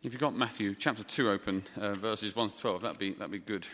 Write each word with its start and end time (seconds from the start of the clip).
If 0.00 0.12
you've 0.12 0.20
got 0.20 0.36
Matthew 0.36 0.76
chapter 0.78 1.02
2 1.02 1.28
open, 1.28 1.64
uh, 1.76 1.92
verses 1.94 2.36
1 2.36 2.50
to 2.50 2.56
12, 2.56 2.82
that'd 2.82 2.98
be, 3.00 3.10
that'd 3.14 3.32
be 3.32 3.40
good. 3.40 3.66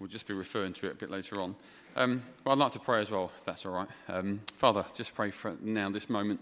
We'll 0.00 0.08
just 0.08 0.26
be 0.26 0.34
referring 0.34 0.72
to 0.72 0.88
it 0.88 0.92
a 0.94 0.94
bit 0.96 1.12
later 1.12 1.40
on. 1.40 1.54
Um, 1.94 2.24
well, 2.44 2.54
I'd 2.54 2.58
like 2.58 2.72
to 2.72 2.80
pray 2.80 3.00
as 3.00 3.08
well, 3.08 3.30
if 3.38 3.44
that's 3.44 3.64
all 3.64 3.74
right. 3.74 3.88
Um, 4.08 4.40
Father, 4.56 4.84
just 4.96 5.14
pray 5.14 5.30
for 5.30 5.56
now, 5.60 5.88
this 5.88 6.10
moment. 6.10 6.40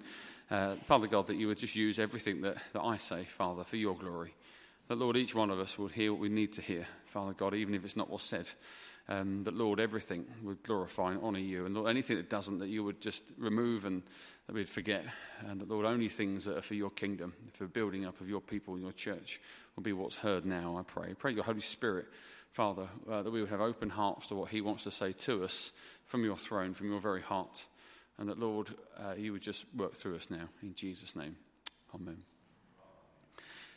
Uh, 0.50 0.76
Father 0.76 1.06
God, 1.06 1.26
that 1.26 1.36
you 1.36 1.46
would 1.48 1.58
just 1.58 1.76
use 1.76 1.98
everything 1.98 2.40
that, 2.40 2.56
that 2.72 2.80
I 2.80 2.96
say, 2.96 3.24
Father, 3.24 3.64
for 3.64 3.76
your 3.76 3.94
glory. 3.94 4.32
That, 4.88 4.96
Lord, 4.96 5.18
each 5.18 5.34
one 5.34 5.50
of 5.50 5.60
us 5.60 5.78
would 5.78 5.92
hear 5.92 6.10
what 6.10 6.22
we 6.22 6.30
need 6.30 6.54
to 6.54 6.62
hear, 6.62 6.86
Father 7.12 7.34
God, 7.34 7.52
even 7.52 7.74
if 7.74 7.84
it's 7.84 7.96
not 7.96 8.08
what's 8.08 8.24
said. 8.24 8.48
Um, 9.10 9.44
that, 9.44 9.54
Lord, 9.54 9.80
everything 9.80 10.26
would 10.42 10.62
glorify 10.62 11.12
and 11.12 11.22
honour 11.22 11.38
you. 11.38 11.64
And, 11.64 11.74
Lord, 11.74 11.88
anything 11.88 12.18
that 12.18 12.28
doesn't, 12.28 12.58
that 12.58 12.68
you 12.68 12.84
would 12.84 13.00
just 13.00 13.22
remove 13.38 13.86
and 13.86 14.02
that 14.46 14.54
we'd 14.54 14.68
forget. 14.68 15.04
And 15.46 15.60
that, 15.60 15.70
Lord, 15.70 15.86
only 15.86 16.10
things 16.10 16.44
that 16.44 16.58
are 16.58 16.62
for 16.62 16.74
your 16.74 16.90
kingdom, 16.90 17.32
for 17.54 17.66
building 17.66 18.04
up 18.04 18.20
of 18.20 18.28
your 18.28 18.42
people 18.42 18.74
and 18.74 18.82
your 18.82 18.92
church, 18.92 19.40
will 19.76 19.82
be 19.82 19.94
what's 19.94 20.16
heard 20.16 20.44
now, 20.44 20.76
I 20.76 20.82
pray. 20.82 21.14
Pray 21.14 21.32
your 21.32 21.44
Holy 21.44 21.60
Spirit, 21.60 22.06
Father, 22.50 22.86
uh, 23.10 23.22
that 23.22 23.30
we 23.30 23.40
would 23.40 23.48
have 23.48 23.62
open 23.62 23.88
hearts 23.88 24.26
to 24.26 24.34
what 24.34 24.50
He 24.50 24.60
wants 24.60 24.84
to 24.84 24.90
say 24.90 25.12
to 25.12 25.42
us 25.42 25.72
from 26.04 26.22
your 26.24 26.36
throne, 26.36 26.74
from 26.74 26.90
your 26.90 27.00
very 27.00 27.22
heart. 27.22 27.64
And 28.18 28.28
that, 28.28 28.38
Lord, 28.38 28.68
uh, 28.98 29.14
you 29.16 29.32
would 29.32 29.42
just 29.42 29.64
work 29.74 29.94
through 29.94 30.16
us 30.16 30.28
now. 30.28 30.48
In 30.62 30.74
Jesus' 30.74 31.16
name. 31.16 31.36
Amen. 31.94 32.18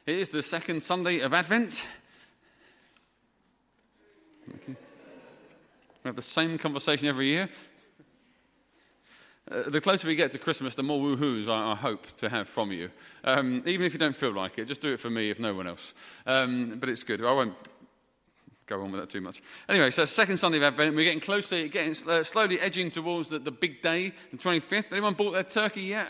It 0.05 0.15
is 0.15 0.29
the 0.29 0.43
second 0.43 0.81
Sunday 0.83 1.19
of 1.19 1.33
Advent. 1.33 1.85
We 6.03 6.09
have 6.09 6.15
the 6.15 6.21
same 6.21 6.57
conversation 6.57 7.07
every 7.07 7.27
year. 7.27 7.49
Uh, 9.49 9.69
the 9.69 9.81
closer 9.81 10.07
we 10.07 10.15
get 10.15 10.31
to 10.31 10.39
Christmas, 10.39 10.75
the 10.75 10.83
more 10.83 10.99
woohoos 10.99 11.47
I, 11.47 11.71
I 11.71 11.75
hope 11.75 12.07
to 12.17 12.29
have 12.29 12.47
from 12.47 12.71
you. 12.71 12.89
Um, 13.23 13.61
even 13.65 13.85
if 13.85 13.93
you 13.93 13.99
don't 13.99 14.15
feel 14.15 14.33
like 14.33 14.57
it, 14.57 14.65
just 14.65 14.81
do 14.81 14.93
it 14.93 14.99
for 14.99 15.09
me 15.09 15.29
if 15.29 15.39
no 15.39 15.53
one 15.53 15.67
else. 15.67 15.93
Um, 16.25 16.77
but 16.79 16.89
it's 16.89 17.03
good. 17.03 17.23
I 17.23 17.31
won't 17.31 17.55
go 18.65 18.81
on 18.81 18.91
with 18.91 19.01
that 19.01 19.09
too 19.09 19.21
much. 19.21 19.41
Anyway, 19.67 19.91
so 19.91 20.05
second 20.05 20.37
Sunday 20.37 20.57
of 20.57 20.63
Advent, 20.63 20.95
we're 20.95 21.03
getting 21.03 21.19
closer, 21.19 21.67
getting 21.67 21.95
uh, 22.09 22.23
slowly 22.23 22.59
edging 22.59 22.89
towards 22.89 23.29
the, 23.29 23.39
the 23.39 23.51
big 23.51 23.81
day, 23.81 24.13
the 24.31 24.37
25th. 24.37 24.91
Anyone 24.91 25.13
bought 25.13 25.31
their 25.31 25.43
turkey 25.43 25.81
yet? 25.81 26.07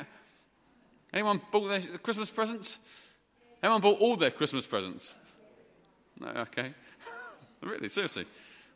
Anyone 1.14 1.42
bought 1.52 1.68
their 1.68 1.82
Christmas 1.98 2.30
presents? 2.30 2.80
Anyone 3.64 3.82
bought 3.82 4.00
all 4.00 4.16
their 4.16 4.32
Christmas 4.32 4.66
presents? 4.66 5.16
No, 6.20 6.28
okay. 6.28 6.74
really, 7.62 7.90
seriously. 7.90 8.26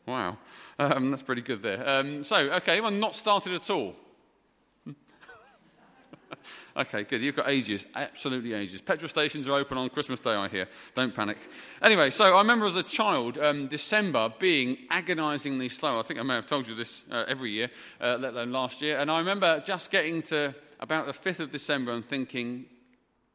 Wow. 0.06 0.38
Um, 0.78 1.10
that's 1.10 1.24
pretty 1.24 1.42
good 1.42 1.64
there. 1.64 1.88
Um, 1.88 2.24
so, 2.24 2.38
okay, 2.38 2.74
anyone 2.74 3.00
not 3.00 3.16
started 3.16 3.54
at 3.54 3.70
all? 3.70 3.96
okay, 6.78 7.04
good. 7.04 7.22
You've 7.22 7.36
got 7.36 7.50
ages, 7.50 7.86
absolutely 7.96 8.54
ages. 8.54 8.82
Petrol 8.82 9.10
stations 9.10 9.48
are 9.48 9.58
open 9.58 9.78
on 9.78 9.90
Christmas 9.90 10.20
Day, 10.20 10.32
I 10.32 10.48
hear. 10.48 10.68
Don't 10.94 11.14
panic. 11.14 11.38
Anyway, 11.82 12.12
so 12.12 12.36
I 12.36 12.40
remember 12.40 12.68
as 12.68 12.76
a 12.76 12.84
child, 12.84 13.38
um, 13.40 13.68
December 13.68 14.32
being 14.38 14.78
agonizingly 14.92 15.70
slow. 15.70 16.00
I 16.00 16.04
think 16.04 16.20
I 16.20 16.24
may 16.24 16.36
have 16.36 16.48
told 16.48 16.68
you 16.68 16.76
this 16.76 17.04
uh, 17.10 17.26
every 17.28 17.50
year, 17.50 17.70
uh, 18.00 18.18
let 18.20 18.34
alone 18.34 18.52
last 18.52 18.82
year. 18.82 19.00
And 19.00 19.10
I 19.10 19.18
remember 19.20 19.62
just 19.66 19.90
getting 19.90 20.22
to 20.24 20.54
about 20.80 21.08
the 21.08 21.14
5th 21.14 21.40
of 21.40 21.52
December 21.52 21.94
and 21.94 22.06
thinking, 22.06 22.66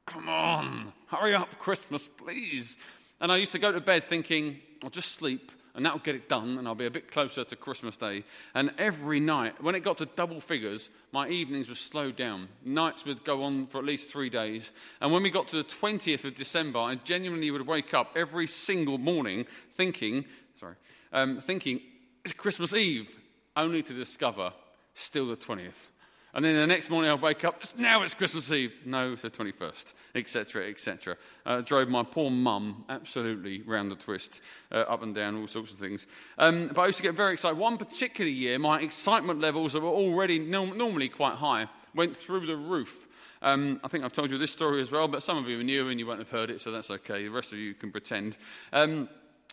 come 0.06 0.28
on, 0.28 0.92
hurry 1.06 1.34
up, 1.34 1.58
Christmas, 1.58 2.06
please. 2.06 2.78
And 3.20 3.32
I 3.32 3.36
used 3.36 3.52
to 3.52 3.58
go 3.58 3.72
to 3.72 3.80
bed 3.80 4.08
thinking, 4.08 4.60
I'll 4.82 4.90
just 4.90 5.12
sleep 5.12 5.50
and 5.74 5.84
that'll 5.84 6.00
get 6.00 6.14
it 6.14 6.28
done, 6.28 6.58
and 6.58 6.66
I'll 6.66 6.74
be 6.74 6.86
a 6.86 6.90
bit 6.90 7.10
closer 7.10 7.44
to 7.44 7.56
Christmas 7.56 7.96
Day. 7.96 8.24
And 8.54 8.72
every 8.78 9.20
night, 9.20 9.62
when 9.62 9.74
it 9.74 9.80
got 9.80 9.98
to 9.98 10.06
double 10.06 10.40
figures, 10.40 10.90
my 11.12 11.28
evenings 11.28 11.68
were 11.68 11.74
slowed 11.74 12.16
down. 12.16 12.48
Nights 12.64 13.04
would 13.04 13.24
go 13.24 13.42
on 13.42 13.66
for 13.66 13.78
at 13.78 13.84
least 13.84 14.08
three 14.08 14.30
days. 14.30 14.72
And 15.00 15.12
when 15.12 15.22
we 15.22 15.30
got 15.30 15.48
to 15.48 15.56
the 15.56 15.64
20th 15.64 16.24
of 16.24 16.34
December, 16.34 16.78
I 16.78 16.96
genuinely 16.96 17.50
would 17.50 17.66
wake 17.66 17.94
up 17.94 18.12
every 18.16 18.46
single 18.46 18.98
morning 18.98 19.46
thinking, 19.74 20.24
sorry, 20.58 20.74
um, 21.12 21.40
thinking, 21.40 21.80
it's 22.24 22.34
Christmas 22.34 22.74
Eve, 22.74 23.08
only 23.56 23.82
to 23.82 23.92
discover 23.92 24.52
still 24.94 25.28
the 25.28 25.36
20th. 25.36 25.88
And 26.32 26.44
then 26.44 26.54
the 26.54 26.66
next 26.66 26.90
morning 26.90 27.10
I 27.10 27.14
wake 27.14 27.44
up, 27.44 27.62
now 27.76 28.02
it's 28.02 28.14
Christmas 28.14 28.52
Eve. 28.52 28.72
No, 28.84 29.14
it's 29.14 29.22
the 29.22 29.30
21st, 29.30 29.94
etc., 30.14 30.68
etc. 30.68 31.16
Uh, 31.44 31.60
drove 31.60 31.88
my 31.88 32.04
poor 32.04 32.30
mum 32.30 32.84
absolutely 32.88 33.62
round 33.62 33.90
the 33.90 33.96
twist, 33.96 34.40
uh, 34.70 34.76
up 34.76 35.02
and 35.02 35.12
down, 35.12 35.36
all 35.36 35.48
sorts 35.48 35.72
of 35.72 35.78
things. 35.78 36.06
Um, 36.38 36.68
but 36.68 36.82
I 36.82 36.86
used 36.86 36.98
to 36.98 37.02
get 37.02 37.16
very 37.16 37.32
excited. 37.32 37.58
One 37.58 37.78
particular 37.78 38.30
year, 38.30 38.60
my 38.60 38.80
excitement 38.80 39.40
levels 39.40 39.72
that 39.72 39.80
were 39.80 39.88
already 39.88 40.38
no- 40.38 40.66
normally 40.66 41.08
quite 41.08 41.34
high 41.34 41.66
went 41.96 42.16
through 42.16 42.46
the 42.46 42.56
roof. 42.56 43.08
Um, 43.42 43.80
I 43.82 43.88
think 43.88 44.04
I've 44.04 44.12
told 44.12 44.30
you 44.30 44.38
this 44.38 44.52
story 44.52 44.80
as 44.82 44.92
well, 44.92 45.08
but 45.08 45.24
some 45.24 45.36
of 45.36 45.48
you 45.48 45.58
are 45.58 45.64
new 45.64 45.88
and 45.88 45.98
you 45.98 46.06
won't 46.06 46.20
have 46.20 46.30
heard 46.30 46.50
it, 46.50 46.60
so 46.60 46.70
that's 46.70 46.90
okay. 46.90 47.24
The 47.24 47.30
rest 47.30 47.52
of 47.52 47.58
you 47.58 47.74
can 47.74 47.90
pretend. 47.90 48.36
Um, 48.72 49.08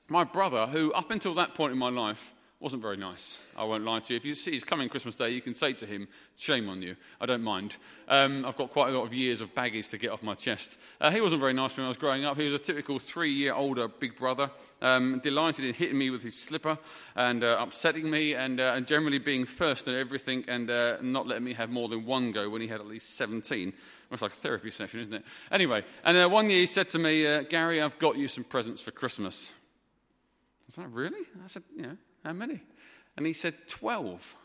my 0.09 0.23
brother, 0.23 0.67
who 0.67 0.93
up 0.93 1.09
until 1.09 1.33
that 1.35 1.55
point 1.55 1.71
in 1.71 1.79
my 1.79 1.89
life 1.89 2.33
wasn't 2.59 2.81
very 2.81 2.97
nice. 2.97 3.37
I 3.55 3.65
won't 3.65 3.83
lie 3.83 3.99
to 3.99 4.13
you. 4.13 4.17
If 4.17 4.25
you 4.25 4.33
see 4.33 4.51
he's 4.51 4.63
coming 4.63 4.89
Christmas 4.89 5.15
Day, 5.15 5.29
you 5.29 5.41
can 5.41 5.53
say 5.53 5.73
to 5.73 5.85
him, 5.85 6.07
Shame 6.37 6.69
on 6.69 6.81
you. 6.81 6.95
I 7.21 7.27
don't 7.27 7.43
mind. 7.43 7.77
Um, 8.07 8.45
I've 8.45 8.57
got 8.57 8.71
quite 8.71 8.89
a 8.89 8.97
lot 8.97 9.05
of 9.05 9.13
years 9.13 9.41
of 9.41 9.53
baggage 9.53 9.89
to 9.89 9.97
get 9.99 10.09
off 10.09 10.23
my 10.23 10.33
chest. 10.33 10.79
Uh, 10.99 11.11
he 11.11 11.21
wasn't 11.21 11.41
very 11.41 11.53
nice 11.53 11.77
when 11.77 11.85
I 11.85 11.87
was 11.87 11.97
growing 11.97 12.25
up. 12.25 12.35
He 12.35 12.45
was 12.45 12.59
a 12.59 12.63
typical 12.63 12.97
three 12.97 13.31
year 13.31 13.53
older 13.53 13.87
big 13.87 14.15
brother, 14.15 14.49
um, 14.81 15.19
delighted 15.23 15.65
in 15.65 15.75
hitting 15.75 15.99
me 15.99 16.09
with 16.09 16.23
his 16.23 16.39
slipper 16.39 16.79
and 17.15 17.43
uh, 17.43 17.57
upsetting 17.59 18.09
me 18.09 18.33
and, 18.33 18.59
uh, 18.59 18.73
and, 18.75 18.87
generally 18.87 19.19
being 19.19 19.45
first 19.45 19.87
at 19.87 19.93
everything 19.93 20.43
and 20.47 20.71
uh, 20.71 20.97
not 21.01 21.27
letting 21.27 21.43
me 21.43 21.53
have 21.53 21.69
more 21.69 21.87
than 21.87 22.05
one 22.05 22.31
go 22.31 22.49
when 22.49 22.61
he 22.61 22.67
had 22.67 22.79
at 22.79 22.87
least 22.87 23.17
17. 23.17 23.71
It's 24.11 24.21
like 24.21 24.31
a 24.31 24.35
therapy 24.35 24.71
session, 24.71 24.99
isn't 25.01 25.13
it? 25.13 25.23
Anyway, 25.51 25.83
and 26.03 26.17
uh, 26.17 26.27
one 26.27 26.49
year 26.49 26.61
he 26.61 26.65
said 26.65 26.89
to 26.89 26.99
me, 26.99 27.27
uh, 27.27 27.43
Gary, 27.43 27.81
I've 27.81 27.99
got 27.99 28.17
you 28.17 28.27
some 28.27 28.45
presents 28.45 28.81
for 28.81 28.91
Christmas. 28.91 29.53
I 30.69 30.81
said, 30.81 30.93
Really? 30.93 31.21
I 31.43 31.47
said, 31.47 31.63
Yeah. 31.75 31.91
How 32.23 32.33
many? 32.33 32.61
And 33.15 33.25
he 33.25 33.33
said, 33.33 33.55
12. 33.67 34.35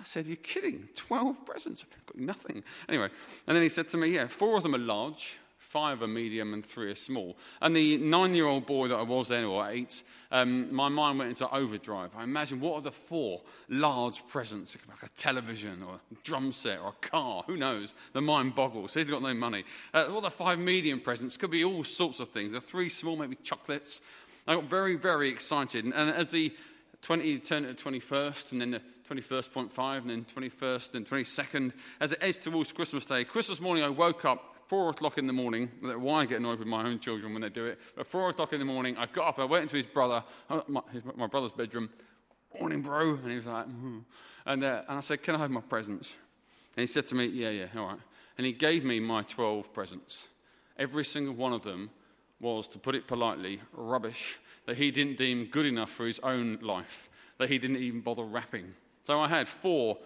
I 0.00 0.04
said, 0.04 0.26
You're 0.26 0.36
kidding. 0.36 0.88
12 0.94 1.44
presents. 1.44 1.84
I've 1.84 2.06
got 2.06 2.18
nothing. 2.18 2.64
Anyway, 2.88 3.08
and 3.46 3.54
then 3.54 3.62
he 3.62 3.68
said 3.68 3.88
to 3.88 3.96
me, 3.96 4.08
Yeah, 4.08 4.26
four 4.26 4.56
of 4.56 4.62
them 4.62 4.74
are 4.74 4.78
large, 4.78 5.38
five 5.58 6.02
are 6.02 6.08
medium, 6.08 6.54
and 6.54 6.64
three 6.64 6.90
are 6.90 6.96
small. 6.96 7.36
And 7.60 7.76
the 7.76 7.98
nine 7.98 8.34
year 8.34 8.46
old 8.46 8.64
boy 8.64 8.88
that 8.88 8.96
I 8.96 9.02
was 9.02 9.28
then, 9.28 9.44
or 9.44 9.68
eight, 9.68 10.02
um, 10.32 10.74
my 10.74 10.88
mind 10.88 11.18
went 11.18 11.30
into 11.30 11.54
overdrive. 11.54 12.10
I 12.16 12.24
imagined 12.24 12.62
what 12.62 12.76
are 12.76 12.80
the 12.80 12.90
four 12.90 13.42
large 13.68 14.26
presents? 14.26 14.76
Like 14.88 15.02
a 15.02 15.08
television, 15.10 15.82
or 15.82 15.94
a 15.94 16.14
drum 16.24 16.52
set, 16.52 16.80
or 16.80 16.88
a 16.88 17.06
car. 17.06 17.44
Who 17.46 17.56
knows? 17.56 17.94
The 18.14 18.22
mind 18.22 18.54
boggles. 18.54 18.94
He's 18.94 19.06
got 19.06 19.22
no 19.22 19.34
money. 19.34 19.64
Uh, 19.92 20.06
what 20.06 20.18
are 20.18 20.22
the 20.22 20.30
five 20.30 20.58
medium 20.58 21.00
presents? 21.00 21.36
Could 21.36 21.50
be 21.50 21.64
all 21.64 21.84
sorts 21.84 22.20
of 22.20 22.28
things. 22.28 22.52
The 22.52 22.60
three 22.60 22.88
small, 22.88 23.16
maybe 23.16 23.36
chocolates. 23.36 24.00
I 24.48 24.54
got 24.54 24.64
very, 24.64 24.96
very 24.96 25.28
excited. 25.28 25.84
And, 25.84 25.92
and 25.92 26.10
as 26.10 26.30
the 26.30 26.52
20 27.02 27.38
turn 27.38 27.62
to 27.62 27.68
the 27.68 27.74
21st, 27.74 28.52
and 28.52 28.60
then 28.60 28.70
the 28.72 28.82
21st.5, 29.08 29.98
and 29.98 30.10
then 30.10 30.24
21st 30.24 30.94
and 30.94 31.06
22nd, 31.06 31.72
as 32.00 32.12
it 32.12 32.18
edged 32.20 32.42
towards 32.44 32.72
Christmas 32.72 33.04
Day. 33.04 33.24
Christmas 33.24 33.60
morning, 33.60 33.82
I 33.82 33.88
woke 33.88 34.24
up 34.24 34.56
four 34.66 34.90
o'clock 34.90 35.18
in 35.18 35.26
the 35.26 35.32
morning. 35.32 35.70
Why 35.80 36.20
I 36.20 36.26
get 36.26 36.38
annoyed 36.38 36.58
with 36.58 36.68
my 36.68 36.84
own 36.84 37.00
children 37.00 37.32
when 37.32 37.42
they 37.42 37.48
do 37.48 37.66
it? 37.66 37.78
But 37.96 38.06
four 38.06 38.28
o'clock 38.28 38.52
in 38.52 38.58
the 38.58 38.64
morning, 38.64 38.96
I 38.96 39.06
got 39.06 39.28
up, 39.28 39.38
I 39.38 39.44
went 39.44 39.62
into 39.62 39.76
his 39.76 39.86
brother, 39.86 40.22
uh, 40.48 40.60
my, 40.68 40.82
his, 40.92 41.02
my 41.16 41.26
brother's 41.26 41.52
bedroom. 41.52 41.90
Morning, 42.58 42.82
bro. 42.82 43.14
And 43.14 43.28
he 43.28 43.36
was 43.36 43.46
like, 43.46 43.66
mm. 43.66 44.02
and, 44.46 44.62
uh, 44.62 44.82
and 44.88 44.98
I 44.98 45.00
said, 45.00 45.22
Can 45.22 45.34
I 45.34 45.38
have 45.38 45.50
my 45.50 45.60
presents? 45.60 46.16
And 46.76 46.82
he 46.82 46.86
said 46.86 47.06
to 47.08 47.14
me, 47.14 47.26
Yeah, 47.26 47.50
yeah, 47.50 47.66
all 47.76 47.86
right. 47.86 47.98
And 48.36 48.46
he 48.46 48.52
gave 48.52 48.84
me 48.84 49.00
my 49.00 49.22
12 49.22 49.72
presents. 49.72 50.28
Every 50.78 51.04
single 51.04 51.34
one 51.34 51.52
of 51.52 51.62
them 51.62 51.90
was, 52.40 52.68
to 52.68 52.78
put 52.78 52.94
it 52.94 53.06
politely, 53.06 53.60
rubbish 53.72 54.38
that 54.66 54.76
he 54.76 54.90
didn't 54.90 55.18
deem 55.18 55.46
good 55.46 55.66
enough 55.66 55.90
for 55.90 56.06
his 56.06 56.18
own 56.20 56.58
life, 56.60 57.08
that 57.38 57.48
he 57.48 57.58
didn't 57.58 57.78
even 57.78 58.00
bother 58.00 58.24
wrapping. 58.24 58.74
So 59.04 59.20
I 59.20 59.28
had 59.28 59.48
four 59.48 59.98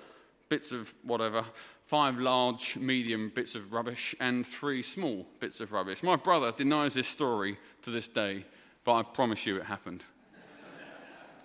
bits 0.48 0.72
of 0.72 0.94
whatever, 1.02 1.44
five 1.84 2.18
large, 2.18 2.76
medium 2.76 3.30
bits 3.34 3.54
of 3.54 3.72
rubbish, 3.72 4.14
and 4.20 4.46
three 4.46 4.82
small 4.82 5.26
bits 5.40 5.60
of 5.60 5.72
rubbish. 5.72 6.02
My 6.02 6.16
brother 6.16 6.52
denies 6.52 6.94
this 6.94 7.08
story 7.08 7.58
to 7.82 7.90
this 7.90 8.08
day, 8.08 8.44
but 8.84 8.94
I 8.94 9.02
promise 9.02 9.46
you 9.46 9.56
it 9.56 9.64
happened. 9.64 10.02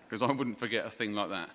Because 0.07 0.21
I 0.23 0.31
wouldn't 0.31 0.57
forget 0.57 0.87
a 0.87 0.89
thing 0.89 1.13
like 1.13 1.29
that. 1.29 1.49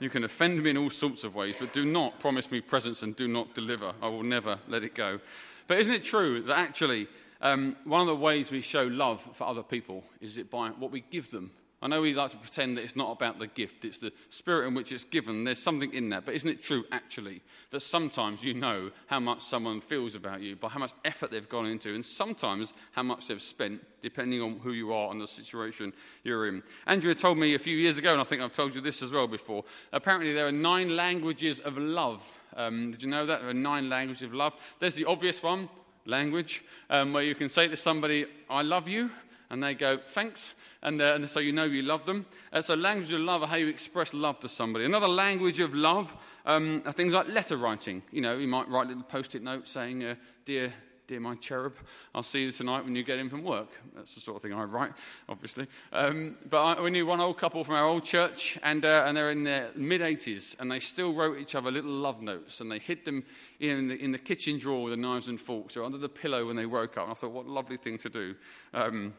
You 0.00 0.08
can 0.08 0.22
offend 0.22 0.62
me 0.62 0.70
in 0.70 0.76
all 0.76 0.90
sorts 0.90 1.24
of 1.24 1.34
ways, 1.34 1.56
but 1.58 1.72
do 1.72 1.84
not 1.84 2.20
promise 2.20 2.50
me 2.50 2.60
presents 2.60 3.02
and 3.02 3.16
do 3.16 3.26
not 3.26 3.54
deliver. 3.54 3.92
I 4.00 4.08
will 4.08 4.22
never 4.22 4.58
let 4.68 4.84
it 4.84 4.94
go. 4.94 5.18
But 5.66 5.78
isn't 5.78 5.92
it 5.92 6.04
true 6.04 6.42
that 6.42 6.58
actually 6.58 7.08
um, 7.40 7.76
one 7.84 8.00
of 8.00 8.06
the 8.06 8.16
ways 8.16 8.50
we 8.50 8.60
show 8.60 8.84
love 8.84 9.22
for 9.34 9.44
other 9.44 9.62
people 9.62 10.04
is 10.20 10.38
it 10.38 10.50
by 10.50 10.70
what 10.70 10.90
we 10.90 11.00
give 11.00 11.30
them. 11.30 11.52
I 11.80 11.86
know 11.86 12.00
we 12.00 12.12
like 12.12 12.30
to 12.30 12.36
pretend 12.36 12.76
that 12.76 12.82
it's 12.82 12.96
not 12.96 13.12
about 13.12 13.38
the 13.38 13.46
gift, 13.46 13.84
it's 13.84 13.98
the 13.98 14.12
spirit 14.30 14.66
in 14.66 14.74
which 14.74 14.90
it's 14.90 15.04
given. 15.04 15.44
There's 15.44 15.62
something 15.62 15.94
in 15.94 16.08
that. 16.08 16.24
But 16.24 16.34
isn't 16.34 16.48
it 16.50 16.60
true, 16.60 16.84
actually, 16.90 17.40
that 17.70 17.80
sometimes 17.80 18.42
you 18.42 18.52
know 18.52 18.90
how 19.06 19.20
much 19.20 19.42
someone 19.42 19.80
feels 19.80 20.16
about 20.16 20.40
you 20.40 20.56
by 20.56 20.70
how 20.70 20.80
much 20.80 20.92
effort 21.04 21.30
they've 21.30 21.48
gone 21.48 21.66
into, 21.66 21.94
and 21.94 22.04
sometimes 22.04 22.74
how 22.90 23.04
much 23.04 23.28
they've 23.28 23.40
spent, 23.40 23.80
depending 24.02 24.42
on 24.42 24.58
who 24.58 24.72
you 24.72 24.92
are 24.92 25.12
and 25.12 25.20
the 25.20 25.28
situation 25.28 25.92
you're 26.24 26.48
in? 26.48 26.64
Andrea 26.88 27.14
told 27.14 27.38
me 27.38 27.54
a 27.54 27.60
few 27.60 27.76
years 27.76 27.96
ago, 27.96 28.10
and 28.10 28.20
I 28.20 28.24
think 28.24 28.42
I've 28.42 28.52
told 28.52 28.74
you 28.74 28.80
this 28.80 29.00
as 29.00 29.12
well 29.12 29.28
before, 29.28 29.62
apparently 29.92 30.32
there 30.32 30.48
are 30.48 30.52
nine 30.52 30.96
languages 30.96 31.60
of 31.60 31.78
love. 31.78 32.24
Um, 32.56 32.90
did 32.90 33.04
you 33.04 33.08
know 33.08 33.24
that? 33.24 33.42
There 33.42 33.50
are 33.50 33.54
nine 33.54 33.88
languages 33.88 34.24
of 34.24 34.34
love. 34.34 34.54
There's 34.80 34.96
the 34.96 35.04
obvious 35.04 35.44
one 35.44 35.68
language, 36.08 36.64
um, 36.90 37.12
where 37.12 37.22
you 37.22 37.34
can 37.34 37.48
say 37.48 37.68
to 37.68 37.76
somebody, 37.76 38.26
I 38.50 38.62
love 38.62 38.88
you, 38.88 39.10
and 39.50 39.62
they 39.62 39.74
go, 39.74 39.96
thanks, 39.98 40.54
and, 40.82 41.00
uh, 41.00 41.14
and 41.14 41.28
so 41.28 41.40
you 41.40 41.52
know 41.52 41.64
you 41.64 41.82
love 41.82 42.04
them. 42.06 42.26
Uh, 42.52 42.60
so, 42.60 42.74
language 42.74 43.12
of 43.12 43.20
love 43.20 43.42
how 43.48 43.56
you 43.56 43.68
express 43.68 44.12
love 44.12 44.40
to 44.40 44.48
somebody. 44.48 44.84
Another 44.84 45.08
language 45.08 45.60
of 45.60 45.74
love 45.74 46.14
um, 46.44 46.82
are 46.84 46.92
things 46.92 47.14
like 47.14 47.28
letter 47.28 47.56
writing. 47.56 48.02
You 48.10 48.20
know, 48.20 48.36
you 48.36 48.48
might 48.48 48.68
write 48.68 48.86
a 48.86 48.88
little 48.88 49.02
post 49.04 49.34
it 49.34 49.42
note 49.42 49.68
saying, 49.68 50.04
uh, 50.04 50.14
Dear 50.44 50.72
Dear 51.08 51.20
my 51.20 51.36
cherub, 51.36 51.74
I'll 52.14 52.22
see 52.22 52.42
you 52.42 52.52
tonight 52.52 52.84
when 52.84 52.94
you 52.94 53.02
get 53.02 53.18
in 53.18 53.30
from 53.30 53.42
work. 53.42 53.70
That's 53.96 54.14
the 54.14 54.20
sort 54.20 54.36
of 54.36 54.42
thing 54.42 54.52
I 54.52 54.64
write, 54.64 54.92
obviously. 55.26 55.66
Um, 55.90 56.36
but 56.50 56.62
I, 56.62 56.82
we 56.82 56.90
knew 56.90 57.06
one 57.06 57.18
old 57.18 57.38
couple 57.38 57.64
from 57.64 57.76
our 57.76 57.86
old 57.86 58.04
church, 58.04 58.58
and, 58.62 58.84
uh, 58.84 59.04
and 59.06 59.16
they're 59.16 59.30
in 59.30 59.42
their 59.42 59.70
mid 59.74 60.02
80s, 60.02 60.54
and 60.60 60.70
they 60.70 60.80
still 60.80 61.14
wrote 61.14 61.38
each 61.38 61.54
other 61.54 61.70
little 61.70 61.90
love 61.90 62.20
notes, 62.20 62.60
and 62.60 62.70
they 62.70 62.78
hid 62.78 63.06
them 63.06 63.24
in 63.58 63.88
the, 63.88 63.94
in 63.96 64.12
the 64.12 64.18
kitchen 64.18 64.58
drawer 64.58 64.82
with 64.82 64.92
the 64.92 64.98
knives 64.98 65.28
and 65.28 65.40
forks, 65.40 65.78
or 65.78 65.84
under 65.84 65.96
the 65.96 66.10
pillow 66.10 66.46
when 66.46 66.56
they 66.56 66.66
woke 66.66 66.98
up. 66.98 67.04
And 67.04 67.12
I 67.12 67.14
thought, 67.14 67.32
what 67.32 67.46
a 67.46 67.52
lovely 67.52 67.78
thing 67.78 67.96
to 67.96 68.10
do. 68.10 68.34
Um, 68.74 69.14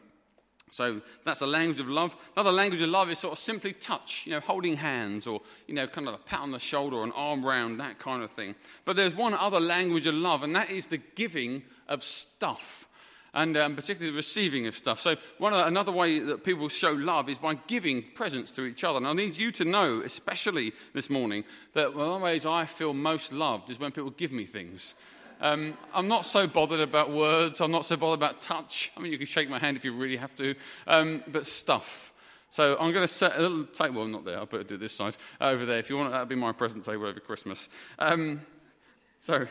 so 0.70 1.00
that's 1.24 1.40
a 1.40 1.46
language 1.46 1.80
of 1.80 1.88
love. 1.88 2.16
Another 2.36 2.52
language 2.52 2.80
of 2.80 2.88
love 2.88 3.10
is 3.10 3.18
sort 3.18 3.32
of 3.32 3.38
simply 3.38 3.72
touch, 3.72 4.26
you 4.26 4.32
know, 4.32 4.40
holding 4.40 4.76
hands 4.76 5.26
or, 5.26 5.40
you 5.66 5.74
know, 5.74 5.86
kind 5.86 6.08
of 6.08 6.14
a 6.14 6.18
pat 6.18 6.40
on 6.40 6.52
the 6.52 6.58
shoulder 6.58 6.96
or 6.96 7.04
an 7.04 7.12
arm 7.12 7.44
round, 7.44 7.80
that 7.80 7.98
kind 7.98 8.22
of 8.22 8.30
thing. 8.30 8.54
But 8.84 8.96
there's 8.96 9.14
one 9.14 9.34
other 9.34 9.60
language 9.60 10.06
of 10.06 10.14
love, 10.14 10.42
and 10.42 10.54
that 10.54 10.70
is 10.70 10.86
the 10.86 10.98
giving 10.98 11.62
of 11.90 12.02
stuff. 12.02 12.88
And 13.32 13.56
um, 13.56 13.76
particularly 13.76 14.10
the 14.10 14.16
receiving 14.16 14.66
of 14.66 14.76
stuff. 14.76 14.98
So, 14.98 15.14
one 15.38 15.52
the, 15.52 15.64
another 15.64 15.92
way 15.92 16.18
that 16.18 16.42
people 16.42 16.68
show 16.68 16.90
love 16.90 17.28
is 17.28 17.38
by 17.38 17.54
giving 17.54 18.02
presents 18.14 18.50
to 18.52 18.64
each 18.64 18.82
other. 18.82 18.96
And 18.96 19.06
I 19.06 19.12
need 19.12 19.36
you 19.36 19.52
to 19.52 19.64
know, 19.64 20.00
especially 20.00 20.72
this 20.94 21.08
morning, 21.08 21.44
that 21.74 21.94
one 21.94 22.08
of 22.08 22.18
the 22.18 22.24
ways 22.24 22.44
I 22.44 22.66
feel 22.66 22.92
most 22.92 23.32
loved 23.32 23.70
is 23.70 23.78
when 23.78 23.92
people 23.92 24.10
give 24.10 24.32
me 24.32 24.46
things. 24.46 24.96
Um, 25.40 25.78
I'm 25.94 26.08
not 26.08 26.26
so 26.26 26.46
bothered 26.46 26.80
about 26.80 27.12
words. 27.12 27.60
I'm 27.60 27.70
not 27.70 27.86
so 27.86 27.96
bothered 27.96 28.18
about 28.18 28.40
touch. 28.40 28.90
I 28.96 29.00
mean, 29.00 29.12
you 29.12 29.18
can 29.18 29.26
shake 29.26 29.48
my 29.48 29.58
hand 29.58 29.76
if 29.76 29.84
you 29.84 29.92
really 29.92 30.16
have 30.16 30.34
to, 30.36 30.54
um, 30.88 31.22
but 31.28 31.46
stuff. 31.46 32.12
So 32.50 32.76
I'm 32.80 32.90
going 32.92 33.06
to 33.06 33.12
set 33.12 33.38
a 33.38 33.40
little 33.40 33.64
table. 33.64 34.00
Well, 34.00 34.08
not 34.08 34.24
there. 34.24 34.38
I'll 34.38 34.46
put 34.46 34.60
it 34.60 34.68
to 34.68 34.76
this 34.76 34.92
side 34.92 35.16
over 35.40 35.64
there. 35.64 35.78
If 35.78 35.88
you 35.88 35.96
want, 35.96 36.10
that'll 36.10 36.26
be 36.26 36.34
my 36.34 36.52
present 36.52 36.84
table 36.84 37.06
over 37.06 37.20
Christmas. 37.20 37.68
Um, 37.98 38.42
so, 39.16 39.46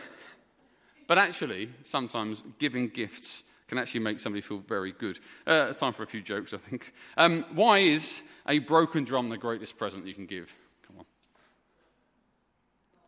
but 1.09 1.17
actually, 1.17 1.69
sometimes 1.81 2.43
giving 2.59 2.87
gifts 2.87 3.43
can 3.67 3.79
actually 3.79 4.01
make 4.01 4.19
somebody 4.19 4.41
feel 4.41 4.59
very 4.59 4.91
good. 4.91 5.19
Uh, 5.47 5.73
time 5.73 5.91
for 5.91 6.03
a 6.03 6.05
few 6.05 6.21
jokes, 6.21 6.53
I 6.53 6.57
think. 6.57 6.93
Um, 7.17 7.45
why 7.55 7.79
is 7.79 8.21
a 8.47 8.59
broken 8.59 9.05
drum 9.05 9.29
the 9.29 9.37
greatest 9.37 9.75
present 9.75 10.05
you 10.05 10.13
can 10.13 10.27
give? 10.27 10.53
Come 10.85 10.99
on. 10.99 11.05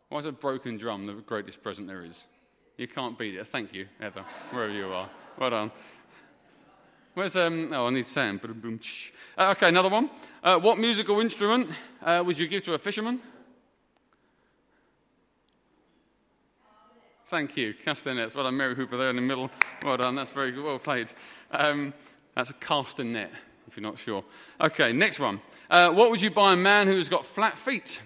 Why 0.09 0.18
is 0.18 0.25
a 0.25 0.31
broken 0.31 0.77
drum 0.77 1.06
the 1.06 1.13
greatest 1.13 1.62
present 1.62 1.88
there 1.88 2.03
is? 2.03 2.25
You 2.75 2.88
can't 2.88 3.19
beat 3.19 3.36
it. 3.36 3.45
Thank 3.45 3.71
you, 3.71 3.86
Heather, 4.00 4.25
wherever 4.50 4.74
you 4.74 4.88
are. 4.88 5.07
Well 5.38 5.51
done. 5.51 5.71
Where's, 7.13 7.36
um, 7.36 7.71
oh, 7.71 7.86
I 7.86 7.89
need 7.92 8.07
Sam. 8.07 8.42
Uh, 9.38 9.51
okay, 9.51 9.68
another 9.68 9.89
one. 9.89 10.09
Uh, 10.44 10.57
what 10.57 10.80
musical 10.80 11.19
instrument 11.19 11.69
uh, 12.01 12.24
would 12.25 12.39
you 12.39 12.48
give 12.48 12.63
to 12.63 12.74
a 12.74 12.80
fisherman? 12.80 13.21
Thank 17.31 17.55
you, 17.55 17.73
castanets. 17.73 18.35
Well 18.35 18.43
done, 18.43 18.57
Mary 18.57 18.75
Hooper 18.75 18.97
there 18.97 19.09
in 19.09 19.15
the 19.15 19.21
middle. 19.21 19.49
Well 19.85 19.95
done, 19.95 20.15
that's 20.15 20.31
very 20.31 20.51
good. 20.51 20.65
Well 20.65 20.77
played. 20.77 21.13
Um, 21.49 21.93
that's 22.35 22.49
a 22.49 22.53
castanet, 22.55 23.29
if 23.69 23.77
you're 23.77 23.89
not 23.89 23.97
sure. 23.97 24.25
Okay, 24.59 24.91
next 24.91 25.17
one. 25.17 25.39
Uh, 25.69 25.91
what 25.91 26.09
would 26.11 26.21
you 26.21 26.29
buy 26.29 26.51
a 26.51 26.57
man 26.57 26.87
who's 26.87 27.07
got 27.07 27.25
flat 27.25 27.57
feet? 27.57 28.01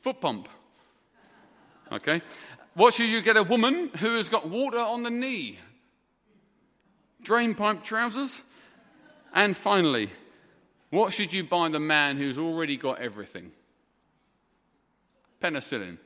Foot 0.00 0.22
pump. 0.22 0.48
Okay. 1.92 2.22
What 2.72 2.94
should 2.94 3.10
you 3.10 3.20
get 3.20 3.36
a 3.36 3.42
woman 3.42 3.90
who 3.98 4.16
has 4.16 4.30
got 4.30 4.48
water 4.48 4.78
on 4.78 5.02
the 5.02 5.10
knee? 5.10 5.58
Drain 7.20 7.54
pipe 7.54 7.84
trousers? 7.84 8.42
And 9.34 9.54
finally, 9.54 10.08
what 10.88 11.12
should 11.12 11.34
you 11.34 11.44
buy 11.44 11.68
the 11.68 11.78
man 11.78 12.16
who's 12.16 12.38
already 12.38 12.78
got 12.78 13.00
everything? 13.00 13.52
Penicillin. 15.42 15.98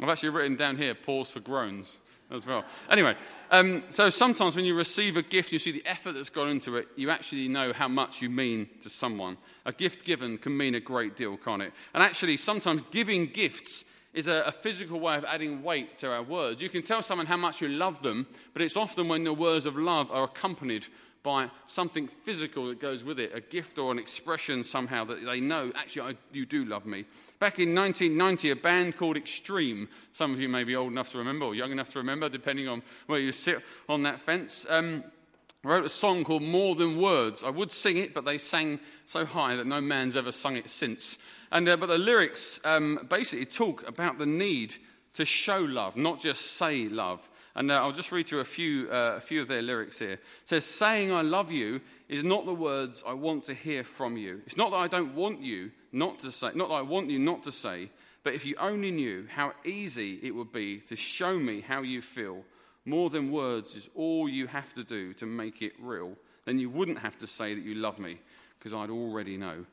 I've 0.00 0.08
actually 0.08 0.30
written 0.30 0.56
down 0.56 0.76
here 0.76 0.94
pause 0.94 1.30
for 1.30 1.40
groans 1.40 1.98
as 2.30 2.46
well. 2.46 2.64
Anyway, 2.90 3.16
um, 3.50 3.82
so 3.88 4.10
sometimes 4.10 4.54
when 4.54 4.64
you 4.64 4.76
receive 4.76 5.16
a 5.16 5.22
gift, 5.22 5.52
you 5.52 5.58
see 5.58 5.72
the 5.72 5.84
effort 5.86 6.12
that's 6.12 6.30
gone 6.30 6.48
into 6.48 6.76
it, 6.76 6.88
you 6.96 7.10
actually 7.10 7.48
know 7.48 7.72
how 7.72 7.88
much 7.88 8.20
you 8.20 8.28
mean 8.28 8.68
to 8.82 8.90
someone. 8.90 9.38
A 9.64 9.72
gift 9.72 10.04
given 10.04 10.38
can 10.38 10.56
mean 10.56 10.74
a 10.74 10.80
great 10.80 11.16
deal, 11.16 11.36
can't 11.36 11.62
it? 11.62 11.72
And 11.94 12.02
actually, 12.02 12.36
sometimes 12.36 12.82
giving 12.90 13.26
gifts 13.26 13.84
is 14.14 14.26
a, 14.26 14.42
a, 14.46 14.52
physical 14.52 14.98
way 14.98 15.16
of 15.16 15.24
adding 15.24 15.62
weight 15.62 15.98
to 15.98 16.10
our 16.10 16.22
words. 16.22 16.62
You 16.62 16.68
can 16.68 16.82
tell 16.82 17.02
someone 17.02 17.26
how 17.26 17.36
much 17.36 17.60
you 17.60 17.68
love 17.68 18.02
them, 18.02 18.26
but 18.52 18.62
it's 18.62 18.76
often 18.76 19.08
when 19.08 19.24
the 19.24 19.32
words 19.32 19.66
of 19.66 19.76
love 19.76 20.10
are 20.10 20.24
accompanied 20.24 20.86
by 21.22 21.50
something 21.66 22.08
physical 22.08 22.68
that 22.68 22.80
goes 22.80 23.04
with 23.04 23.18
it, 23.18 23.32
a 23.34 23.40
gift 23.40 23.78
or 23.78 23.92
an 23.92 23.98
expression 23.98 24.64
somehow 24.64 25.04
that 25.04 25.24
they 25.24 25.40
know, 25.40 25.70
actually, 25.74 26.12
I, 26.12 26.16
you 26.32 26.46
do 26.46 26.64
love 26.64 26.86
me. 26.86 27.04
Back 27.38 27.58
in 27.58 27.74
1990, 27.74 28.50
a 28.50 28.56
band 28.56 28.96
called 28.96 29.16
Extreme, 29.16 29.88
some 30.12 30.32
of 30.32 30.40
you 30.40 30.48
may 30.48 30.64
be 30.64 30.74
old 30.74 30.92
enough 30.92 31.12
to 31.12 31.18
remember 31.18 31.46
or 31.46 31.54
young 31.54 31.72
enough 31.72 31.90
to 31.90 31.98
remember, 31.98 32.28
depending 32.28 32.68
on 32.68 32.82
where 33.06 33.20
you 33.20 33.32
sit 33.32 33.58
on 33.88 34.04
that 34.04 34.20
fence, 34.20 34.64
um, 34.70 35.04
wrote 35.64 35.84
a 35.84 35.88
song 35.88 36.24
called 36.24 36.42
More 36.42 36.74
Than 36.74 37.00
Words. 37.00 37.42
I 37.42 37.50
would 37.50 37.72
sing 37.72 37.96
it, 37.96 38.14
but 38.14 38.24
they 38.24 38.38
sang 38.38 38.78
so 39.06 39.24
high 39.24 39.56
that 39.56 39.66
no 39.66 39.80
man's 39.80 40.16
ever 40.16 40.30
sung 40.30 40.56
it 40.56 40.70
since. 40.70 41.18
And, 41.50 41.68
uh, 41.68 41.76
but 41.76 41.88
the 41.88 41.98
lyrics 41.98 42.60
um, 42.64 43.06
basically 43.08 43.46
talk 43.46 43.86
about 43.86 44.18
the 44.18 44.26
need 44.26 44.76
to 45.14 45.24
show 45.24 45.58
love, 45.58 45.96
not 45.96 46.20
just 46.20 46.52
say 46.52 46.88
love. 46.88 47.28
And 47.56 47.72
uh, 47.72 47.82
I'll 47.82 47.92
just 47.92 48.12
read 48.12 48.30
you 48.30 48.38
a 48.38 48.44
few, 48.44 48.88
uh, 48.88 49.14
a 49.16 49.20
few 49.20 49.42
of 49.42 49.48
their 49.48 49.62
lyrics 49.62 49.98
here. 49.98 50.12
It 50.12 50.20
says, 50.44 50.64
Saying 50.64 51.10
I 51.10 51.22
love 51.22 51.50
you 51.50 51.80
is 52.08 52.22
not 52.22 52.46
the 52.46 52.54
words 52.54 53.02
I 53.04 53.14
want 53.14 53.44
to 53.44 53.54
hear 53.54 53.82
from 53.82 54.16
you. 54.16 54.42
It's 54.46 54.56
not 54.56 54.70
that 54.70 54.76
I 54.76 54.86
don't 54.86 55.14
want 55.14 55.42
you 55.42 55.72
not 55.90 56.20
to 56.20 56.30
say, 56.30 56.50
not 56.54 56.68
that 56.68 56.74
I 56.74 56.82
want 56.82 57.10
you 57.10 57.18
not 57.18 57.42
to 57.44 57.52
say, 57.52 57.90
but 58.22 58.34
if 58.34 58.46
you 58.46 58.54
only 58.60 58.92
knew 58.92 59.26
how 59.28 59.54
easy 59.64 60.20
it 60.22 60.34
would 60.34 60.52
be 60.52 60.78
to 60.80 60.94
show 60.94 61.36
me 61.36 61.62
how 61.62 61.82
you 61.82 62.00
feel, 62.00 62.44
more 62.84 63.10
than 63.10 63.30
words 63.30 63.74
is 63.74 63.90
all 63.94 64.28
you 64.28 64.46
have 64.46 64.74
to 64.74 64.84
do 64.84 65.12
to 65.14 65.26
make 65.26 65.62
it 65.62 65.72
real, 65.80 66.16
then 66.44 66.58
you 66.58 66.70
wouldn't 66.70 67.00
have 67.00 67.18
to 67.18 67.26
say 67.26 67.54
that 67.54 67.64
you 67.64 67.74
love 67.74 67.98
me, 67.98 68.18
because 68.58 68.72
I'd 68.74 68.90
already 68.90 69.36
know. 69.36 69.64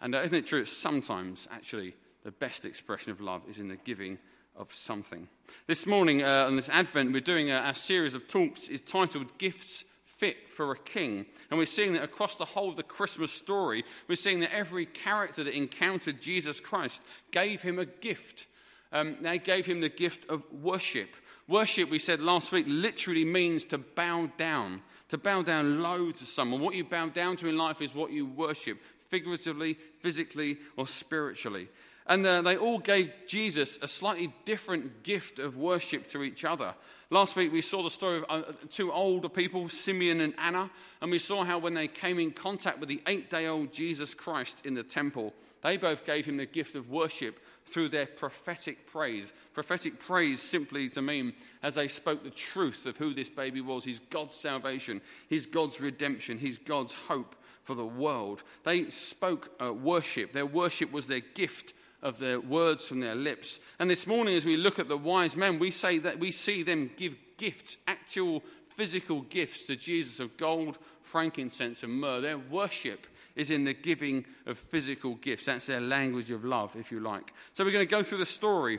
And 0.00 0.14
uh, 0.14 0.20
isn't 0.20 0.36
it 0.36 0.46
true? 0.46 0.60
that 0.60 0.68
Sometimes, 0.68 1.48
actually, 1.50 1.94
the 2.24 2.30
best 2.30 2.64
expression 2.64 3.12
of 3.12 3.20
love 3.20 3.42
is 3.48 3.58
in 3.58 3.68
the 3.68 3.76
giving 3.76 4.18
of 4.56 4.72
something. 4.72 5.28
This 5.66 5.86
morning, 5.86 6.22
uh, 6.22 6.44
on 6.46 6.56
this 6.56 6.68
Advent, 6.68 7.12
we're 7.12 7.20
doing 7.20 7.50
a, 7.50 7.74
series 7.74 8.14
of 8.14 8.28
talks 8.28 8.68
is 8.68 8.80
titled 8.80 9.38
Gifts 9.38 9.84
Fit 10.04 10.50
for 10.50 10.72
a 10.72 10.78
King. 10.78 11.26
And 11.50 11.58
we're 11.58 11.66
seeing 11.66 11.94
that 11.94 12.02
across 12.02 12.36
the 12.36 12.44
whole 12.44 12.68
of 12.68 12.76
the 12.76 12.82
Christmas 12.82 13.32
story, 13.32 13.84
we're 14.06 14.16
seeing 14.16 14.40
that 14.40 14.54
every 14.54 14.86
character 14.86 15.44
that 15.44 15.56
encountered 15.56 16.20
Jesus 16.20 16.60
Christ 16.60 17.02
gave 17.30 17.62
him 17.62 17.78
a 17.78 17.86
gift. 17.86 18.46
Um, 18.92 19.16
they 19.22 19.38
gave 19.38 19.66
him 19.66 19.80
the 19.80 19.88
gift 19.88 20.28
of 20.28 20.42
worship. 20.52 21.16
Worship, 21.50 21.90
we 21.90 21.98
said 21.98 22.20
last 22.20 22.52
week, 22.52 22.66
literally 22.68 23.24
means 23.24 23.64
to 23.64 23.78
bow 23.78 24.30
down, 24.36 24.82
to 25.08 25.18
bow 25.18 25.42
down 25.42 25.82
low 25.82 26.12
to 26.12 26.24
someone. 26.24 26.60
What 26.60 26.76
you 26.76 26.84
bow 26.84 27.08
down 27.08 27.36
to 27.38 27.48
in 27.48 27.58
life 27.58 27.82
is 27.82 27.92
what 27.92 28.12
you 28.12 28.24
worship, 28.24 28.78
figuratively, 29.08 29.76
physically, 29.98 30.58
or 30.76 30.86
spiritually. 30.86 31.66
And 32.06 32.24
uh, 32.24 32.42
they 32.42 32.56
all 32.56 32.78
gave 32.78 33.10
Jesus 33.26 33.80
a 33.82 33.88
slightly 33.88 34.32
different 34.44 35.02
gift 35.02 35.40
of 35.40 35.56
worship 35.56 36.08
to 36.10 36.22
each 36.22 36.44
other. 36.44 36.72
Last 37.10 37.34
week 37.34 37.52
we 37.52 37.62
saw 37.62 37.82
the 37.82 37.90
story 37.90 38.18
of 38.18 38.24
uh, 38.28 38.52
two 38.70 38.92
older 38.92 39.28
people, 39.28 39.68
Simeon 39.68 40.20
and 40.20 40.34
Anna, 40.38 40.70
and 41.02 41.10
we 41.10 41.18
saw 41.18 41.42
how 41.42 41.58
when 41.58 41.74
they 41.74 41.88
came 41.88 42.20
in 42.20 42.30
contact 42.30 42.78
with 42.78 42.88
the 42.88 43.02
eight 43.08 43.28
day 43.28 43.48
old 43.48 43.72
Jesus 43.72 44.14
Christ 44.14 44.64
in 44.64 44.74
the 44.74 44.84
temple, 44.84 45.34
they 45.62 45.76
both 45.76 46.04
gave 46.04 46.26
him 46.26 46.36
the 46.36 46.46
gift 46.46 46.74
of 46.74 46.90
worship 46.90 47.40
through 47.66 47.90
their 47.90 48.06
prophetic 48.06 48.86
praise. 48.86 49.32
Prophetic 49.52 50.00
praise 50.00 50.40
simply 50.40 50.88
to 50.90 51.02
mean 51.02 51.34
as 51.62 51.74
they 51.74 51.88
spoke 51.88 52.22
the 52.22 52.30
truth 52.30 52.86
of 52.86 52.96
who 52.96 53.14
this 53.14 53.28
baby 53.28 53.60
was, 53.60 53.84
his 53.84 54.00
God's 54.10 54.34
salvation, 54.34 55.00
his 55.28 55.46
God's 55.46 55.80
redemption, 55.80 56.38
his 56.38 56.58
God's 56.58 56.94
hope 56.94 57.36
for 57.62 57.74
the 57.74 57.86
world. 57.86 58.42
They 58.64 58.88
spoke 58.90 59.52
uh, 59.62 59.72
worship. 59.72 60.32
Their 60.32 60.46
worship 60.46 60.90
was 60.92 61.06
their 61.06 61.20
gift 61.20 61.74
of 62.02 62.18
their 62.18 62.40
words 62.40 62.88
from 62.88 63.00
their 63.00 63.14
lips. 63.14 63.60
And 63.78 63.90
this 63.90 64.06
morning, 64.06 64.34
as 64.34 64.46
we 64.46 64.56
look 64.56 64.78
at 64.78 64.88
the 64.88 64.96
wise 64.96 65.36
men, 65.36 65.58
we 65.58 65.70
say 65.70 65.98
that 65.98 66.18
we 66.18 66.32
see 66.32 66.62
them 66.62 66.90
give 66.96 67.14
gifts, 67.36 67.76
actual 67.86 68.42
physical 68.68 69.20
gifts 69.22 69.64
to 69.64 69.76
Jesus 69.76 70.20
of 70.20 70.36
gold, 70.38 70.78
frankincense, 71.02 71.82
and 71.82 71.92
myrrh. 71.92 72.20
Their 72.20 72.38
worship 72.38 73.06
is 73.40 73.50
in 73.50 73.64
the 73.64 73.72
giving 73.72 74.26
of 74.44 74.58
physical 74.58 75.14
gifts. 75.14 75.46
That's 75.46 75.66
their 75.66 75.80
language 75.80 76.30
of 76.30 76.44
love, 76.44 76.76
if 76.76 76.92
you 76.92 77.00
like. 77.00 77.32
So 77.54 77.64
we're 77.64 77.72
going 77.72 77.86
to 77.86 77.90
go 77.90 78.02
through 78.02 78.18
the 78.18 78.26
story 78.26 78.78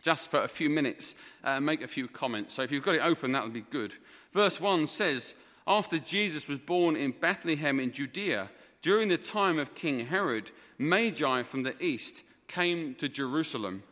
just 0.00 0.30
for 0.30 0.42
a 0.42 0.48
few 0.48 0.70
minutes 0.70 1.14
and 1.42 1.58
uh, 1.58 1.60
make 1.60 1.82
a 1.82 1.88
few 1.88 2.08
comments. 2.08 2.54
So 2.54 2.62
if 2.62 2.72
you've 2.72 2.82
got 2.82 2.94
it 2.94 3.04
open, 3.04 3.32
that 3.32 3.44
would 3.44 3.52
be 3.52 3.60
good. 3.60 3.94
Verse 4.32 4.58
1 4.58 4.86
says, 4.86 5.34
After 5.66 5.98
Jesus 5.98 6.48
was 6.48 6.58
born 6.58 6.96
in 6.96 7.12
Bethlehem 7.12 7.78
in 7.78 7.92
Judea, 7.92 8.48
during 8.80 9.08
the 9.08 9.18
time 9.18 9.58
of 9.58 9.74
King 9.74 10.06
Herod, 10.06 10.50
Magi 10.78 11.42
from 11.42 11.62
the 11.62 11.80
east 11.82 12.22
came 12.48 12.94
to 12.96 13.08
Jerusalem. 13.08 13.82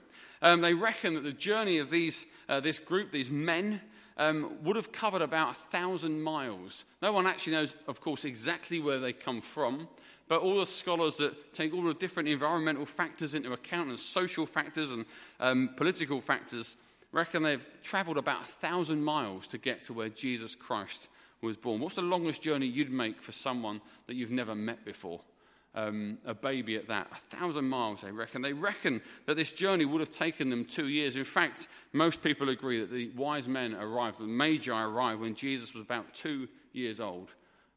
Um, 0.41 0.63
they 0.63 0.73
reckon 0.73 1.15
that 1.15 1.25
the 1.25 1.33
journey 1.33 1.79
of 1.79 1.91
these, 1.91 2.27
uh, 2.49 2.61
this 2.61 2.79
group, 2.79 3.13
these 3.13 3.31
men, 3.31 3.83
um, 4.17 4.57
would 4.63 4.77
have 4.77 4.93
covered 4.93 5.23
about 5.23 5.51
a 5.51 5.55
thousand 5.55 6.23
miles. 6.23 6.85
No 7.01 7.13
one 7.13 7.27
actually 7.27 7.55
knows, 7.55 7.75
of 7.87 8.01
course, 8.01 8.25
exactly 8.25 8.81
where 8.81 8.99
they 8.99 9.13
come 9.13 9.41
from, 9.41 9.89
but 10.29 10.41
all 10.41 10.61
the 10.61 10.67
scholars 10.67 11.17
that 11.17 11.55
take 11.55 11.75
all 11.75 11.83
the 11.83 11.95
different 11.95 12.29
environmental 12.29 12.87
factors 12.87 13.35
into 13.35 13.53
account 13.53 13.89
and 13.89 13.99
social 13.99 14.47
factors 14.47 14.91
and 14.91 15.05
um, 15.41 15.71
political 15.77 16.21
factors 16.21 16.77
reckon 17.13 17.43
they've 17.43 17.65
traveled 17.83 18.17
about 18.17 18.43
a 18.43 18.47
thousand 18.47 19.05
miles 19.05 19.47
to 19.49 19.59
get 19.59 19.85
to 19.85 19.93
where 19.93 20.09
Jesus 20.09 20.55
Christ 20.55 21.09
was 21.43 21.57
born. 21.57 21.81
What's 21.81 21.97
the 21.97 22.03
longest 22.03 22.43
journey 22.43 22.67
you'd 22.67 22.91
make 22.91 23.21
for 23.21 23.33
someone 23.33 23.81
that 24.07 24.15
you've 24.15 24.31
never 24.31 24.55
met 24.55 24.85
before? 24.85 25.21
Um, 25.75 26.19
a 26.27 26.35
baby 26.35 26.77
at 26.77 26.89
that. 26.89 27.09
A 27.11 27.37
thousand 27.37 27.65
miles, 27.65 28.03
they 28.03 28.11
reckon. 28.11 28.43
They 28.43 28.53
reckon 28.53 29.01
that 29.25 29.37
this 29.37 29.53
journey 29.53 29.87
would 29.87 30.01
have 30.01 30.13
taken 30.13 30.51
them 30.51 30.67
two 30.67 30.89
years. 30.89 31.17
In 31.17 31.25
fact, 31.25 31.69
most 31.95 32.23
people 32.23 32.51
agree 32.51 32.81
that 32.81 32.91
the 32.91 33.09
wise 33.17 33.49
men 33.49 33.75
arrived, 33.75 34.19
the 34.19 34.25
Magi 34.25 34.71
arrived 34.71 35.23
when 35.23 35.35
Jesus 35.35 35.73
was 35.75 35.83
about 35.83 36.13
two 36.13 36.47
years 36.75 37.01
old. 37.01 37.31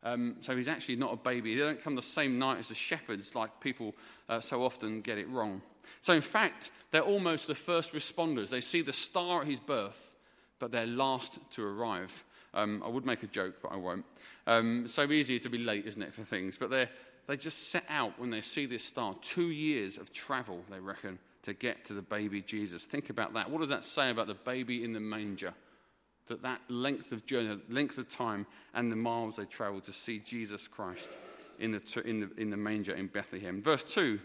Um, 0.03 0.35
so 0.41 0.55
he's 0.55 0.67
actually 0.67 0.97
not 0.97 1.13
a 1.13 1.17
baby. 1.17 1.55
They 1.55 1.61
don't 1.61 1.81
come 1.81 1.95
the 1.95 2.01
same 2.01 2.37
night 2.37 2.59
as 2.59 2.67
the 2.67 2.75
shepherds, 2.75 3.33
like 3.33 3.59
people 3.59 3.95
uh, 4.29 4.39
so 4.39 4.61
often 4.61 5.01
get 5.01 5.17
it 5.17 5.27
wrong. 5.29 5.61
So, 6.01 6.13
in 6.13 6.21
fact, 6.21 6.71
they're 6.91 7.01
almost 7.01 7.47
the 7.47 7.55
first 7.55 7.93
responders. 7.93 8.49
They 8.49 8.61
see 8.61 8.81
the 8.81 8.93
star 8.93 9.41
at 9.41 9.47
his 9.47 9.59
birth, 9.59 10.15
but 10.59 10.71
they're 10.71 10.85
last 10.85 11.39
to 11.51 11.65
arrive. 11.65 12.23
Um, 12.53 12.83
I 12.85 12.89
would 12.89 13.05
make 13.05 13.23
a 13.23 13.27
joke, 13.27 13.55
but 13.63 13.71
I 13.71 13.77
won't. 13.77 14.05
Um, 14.47 14.87
so 14.87 15.11
easy 15.11 15.39
to 15.39 15.49
be 15.49 15.57
late, 15.57 15.87
isn't 15.87 16.01
it, 16.01 16.13
for 16.13 16.23
things? 16.23 16.57
But 16.57 16.69
they 16.69 16.87
they 17.27 17.37
just 17.37 17.69
set 17.69 17.85
out 17.89 18.19
when 18.19 18.29
they 18.29 18.41
see 18.41 18.65
this 18.65 18.83
star. 18.83 19.15
Two 19.21 19.49
years 19.49 19.97
of 19.97 20.13
travel, 20.13 20.63
they 20.69 20.79
reckon, 20.79 21.19
to 21.43 21.53
get 21.53 21.85
to 21.85 21.93
the 21.93 22.01
baby 22.01 22.41
Jesus. 22.41 22.85
Think 22.85 23.09
about 23.09 23.33
that. 23.33 23.49
What 23.49 23.61
does 23.61 23.69
that 23.69 23.85
say 23.85 24.09
about 24.09 24.27
the 24.27 24.35
baby 24.35 24.83
in 24.83 24.93
the 24.93 24.99
manger? 24.99 25.53
That 26.27 26.41
that 26.43 26.61
length 26.69 27.11
of 27.11 27.25
journey, 27.25 27.59
length 27.69 27.97
of 27.97 28.09
time, 28.09 28.45
and 28.73 28.91
the 28.91 28.95
miles 28.95 29.35
they 29.35 29.45
traveled 29.45 29.85
to 29.85 29.93
see 29.93 30.19
Jesus 30.19 30.67
Christ 30.67 31.17
in 31.59 31.71
the, 31.71 32.01
in 32.05 32.19
the, 32.21 32.31
in 32.37 32.49
the 32.49 32.57
manger 32.57 32.93
in 32.93 33.07
Bethlehem. 33.07 33.61
Verse 33.61 33.83
2 33.83 34.19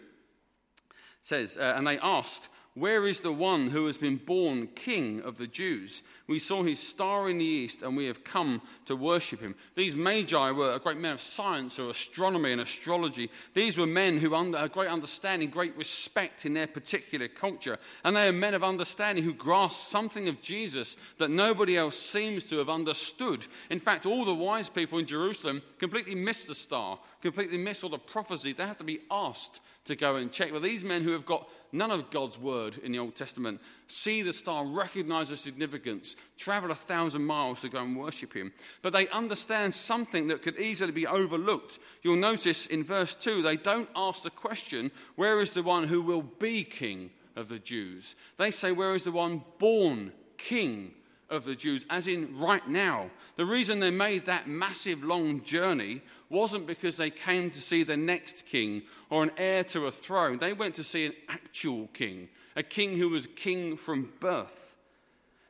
says, 1.23 1.57
uh, 1.57 1.75
And 1.77 1.87
they 1.87 1.99
asked, 1.99 2.49
where 2.75 3.05
is 3.07 3.21
the 3.21 3.33
one 3.33 3.69
who 3.71 3.87
has 3.87 3.99
been 3.99 4.17
born 4.17 4.69
king 4.69 5.21
of 5.23 5.39
the 5.39 5.49
Jews? 5.49 6.03
We 6.29 6.39
saw 6.39 6.63
his 6.63 6.79
star 6.79 7.29
in 7.29 7.39
the 7.39 7.45
east 7.45 7.83
and 7.83 7.97
we 7.97 8.07
have 8.07 8.23
come 8.23 8.63
to 8.87 8.95
worship 8.95 9.41
him. 9.41 9.57
These 9.75 9.97
magi 9.97 10.53
were 10.53 10.73
a 10.73 10.79
great 10.79 10.99
men 10.99 11.15
of 11.15 11.21
science 11.21 11.81
or 11.81 11.91
astronomy 11.91 12.53
and 12.53 12.61
astrology. 12.61 13.29
These 13.55 13.77
were 13.77 13.89
men 13.89 14.19
who 14.19 14.33
had 14.33 14.55
a 14.55 14.69
great 14.69 14.89
understanding, 14.89 15.51
great 15.51 15.77
respect 15.77 16.47
in 16.47 16.55
their 16.55 16.69
particular 16.69 17.27
culture. 17.27 17.79
And 18.05 18.15
they 18.15 18.29
are 18.29 18.33
men 18.33 18.55
of 18.55 18.63
understanding 18.63 19.25
who 19.25 19.35
grasp 19.35 19.89
something 19.89 20.29
of 20.29 20.41
Jesus 20.41 20.97
that 21.19 21.31
nobody 21.31 21.77
else 21.77 21.99
seems 21.99 22.45
to 22.45 22.59
have 22.59 22.69
understood. 22.69 23.45
In 23.69 23.81
fact, 23.81 24.07
all 24.07 24.25
the 24.25 24.33
wise 24.33 24.69
people 24.69 25.01
in 25.01 25.07
Jerusalem 25.07 25.63
completely 25.79 26.15
missed 26.15 26.47
the 26.47 26.55
star, 26.55 27.01
completely 27.21 27.59
missed 27.59 27.83
all 27.83 27.91
the 27.91 27.99
prophecy. 27.99 28.53
They 28.53 28.67
have 28.67 28.79
to 28.79 28.85
be 28.85 29.01
asked 29.11 29.61
to 29.85 29.97
go 29.97 30.17
and 30.17 30.31
check. 30.31 30.53
But 30.53 30.63
these 30.63 30.85
men 30.85 31.03
who 31.03 31.13
have 31.13 31.27
got 31.27 31.49
none 31.73 31.91
of 31.91 32.11
God's 32.11 32.39
word 32.39 32.79
in 32.79 32.93
the 32.93 32.99
Old 32.99 33.15
Testament 33.15 33.61
see 33.87 34.23
the 34.23 34.33
star, 34.33 34.65
recognize 34.65 35.29
the 35.29 35.37
significance, 35.37 36.17
travel 36.37 36.71
a 36.71 36.75
thousand 36.75 37.25
miles 37.25 37.61
to 37.63 37.69
go 37.69 37.83
and 37.83 37.97
worship 37.97 38.35
him. 38.35 38.53
But 38.83 38.93
they 38.93 39.09
understand 39.09 39.75
something 39.75 40.29
that 40.29 40.43
could 40.43 40.59
easily 40.59 40.93
be 40.93 41.07
overlooked. 41.07 41.79
You'll 42.03 42.17
notice 42.17 42.67
in 42.67 42.85
verse 42.85 43.15
2, 43.15 43.43
they 43.43 43.57
don't 43.57 43.89
ask 43.97 44.23
the 44.23 44.31
question, 44.31 44.91
Where 45.17 45.41
is 45.41 45.53
the 45.53 45.63
one 45.63 45.85
who 45.85 46.03
will 46.03 46.23
be 46.23 46.65
king 46.65 47.11
of 47.37 47.49
the 47.49 47.59
Jews? 47.59 48.15
They 48.37 48.51
say, 48.51 48.73
Where 48.73 48.95
is 48.95 49.05
the 49.05 49.13
one 49.13 49.43
born 49.59 50.13
king 50.37 50.93
of 51.31 51.45
the 51.45 51.55
Jews, 51.55 51.87
as 51.89 52.09
in 52.09 52.37
right 52.39 52.67
now. 52.69 53.09
The 53.37 53.47
reason 53.47 53.79
they 53.79 53.93
made 53.93 54.27
that 54.27 54.49
massive 54.49 55.05
long 55.05 55.43
journey 55.43 56.03
wasn't 56.31 56.67
because 56.67 56.97
they 56.97 57.11
came 57.11 57.51
to 57.51 57.61
see 57.61 57.83
the 57.83 57.97
next 57.97 58.47
king 58.47 58.83
or 59.11 59.25
an 59.25 59.33
heir 59.37 59.65
to 59.65 59.87
a 59.87 59.91
throne. 59.91 60.39
They 60.39 60.53
went 60.53 60.77
to 60.77 60.85
see 60.85 61.05
an 61.05 61.13
actual 61.29 61.89
king, 61.89 62.29
a 62.57 62.63
king 62.63 62.97
who 62.97 63.11
was 63.11 63.27
king 63.27 63.77
from 63.77 64.13
birth. 64.21 64.77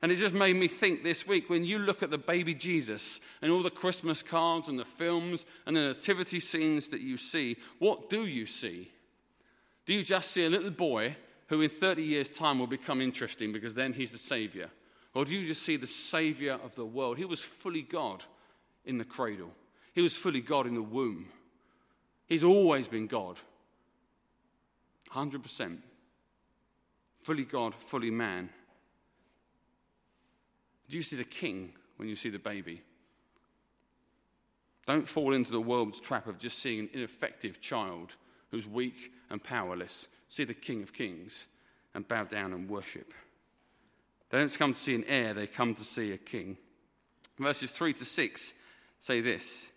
And 0.03 0.11
it 0.11 0.17
just 0.17 0.35
made 0.35 0.57
me 0.57 0.67
think 0.67 1.03
this 1.03 1.27
week 1.27 1.51
when 1.51 1.65
you 1.65 1.79
look 1.79 2.03
at 2.03 2.11
the 2.11 2.17
baby 2.17 2.55
Jesus 2.55 3.21
and 3.43 3.53
all 3.53 3.63
the 3.63 3.71
Christmas 3.71 4.23
cards 4.23 4.69
and 4.69 4.79
the 4.79 4.85
films 4.87 5.45
and 5.67 5.77
the 5.77 5.89
nativity 5.89 6.41
scenes 6.41 6.89
that 6.89 7.03
you 7.03 7.19
see, 7.19 7.59
what 7.79 8.09
do 8.09 8.25
you 8.25 8.47
see? 8.47 8.91
Do 9.85 9.93
you 9.93 10.03
just 10.03 10.31
see 10.31 10.47
a 10.47 10.51
little 10.51 10.71
boy 10.71 11.17
who 11.49 11.61
in 11.61 11.69
30 11.69 12.03
years' 12.03 12.31
time 12.31 12.59
will 12.59 12.67
become 12.67 13.03
interesting 13.03 13.53
because 13.53 13.75
then 13.75 13.93
he's 13.93 14.13
the 14.13 14.19
savior? 14.19 14.71
Or 15.15 15.27
do 15.27 15.37
you 15.37 15.47
just 15.47 15.63
see 15.63 15.77
the 15.77 15.87
savior 15.87 16.59
of 16.65 16.75
the 16.77 16.87
world? 16.87 17.19
He 17.19 17.25
was 17.27 17.41
fully 17.41 17.83
God 17.83 18.25
in 18.87 18.97
the 18.97 19.05
cradle. 19.05 19.51
He 20.01 20.03
was 20.03 20.17
fully 20.17 20.41
God 20.41 20.67
in 20.67 20.73
the 20.73 20.81
womb. 20.81 21.27
He's 22.27 22.43
always 22.43 22.89
been 22.89 23.07
God. 23.07 23.37
100%. 25.13 25.77
Fully 27.21 27.45
God, 27.45 27.75
fully 27.75 28.11
man. 28.11 28.49
Do 30.89 30.97
you 30.97 31.03
see 31.03 31.17
the 31.17 31.25
king 31.25 31.75
when 31.99 32.09
you 32.09 32.17
see 32.17 32.31
the 32.31 32.39
baby? 32.39 32.81
Don't 34.87 35.07
fall 35.07 35.35
into 35.35 35.53
the 35.53 35.61
world's 35.61 36.01
trap 36.01 36.27
of 36.27 36.39
just 36.39 36.61
seeing 36.61 36.81
an 36.81 36.91
ineffective 36.95 37.61
child 37.61 38.15
who's 38.51 38.67
weak 38.67 39.13
and 39.29 39.45
powerless. 39.45 40.09
See 40.29 40.45
the 40.45 40.55
King 40.55 40.83
of 40.83 40.95
Kings 40.95 41.47
and 41.95 42.09
bow 42.09 42.25
down 42.25 42.55
and 42.55 42.71
worship. 42.71 43.13
They 44.31 44.39
don't 44.39 44.59
come 44.59 44.73
to 44.73 44.79
see 44.79 44.95
an 44.95 45.05
heir, 45.07 45.35
they 45.35 45.47
come 45.47 45.75
to 45.75 45.85
see 45.85 46.13
a 46.13 46.17
king. 46.17 46.57
Verses 47.39 47.71
3 47.71 47.93
to 47.93 48.07
6 48.07 48.55
say 48.99 49.21
this 49.21 49.71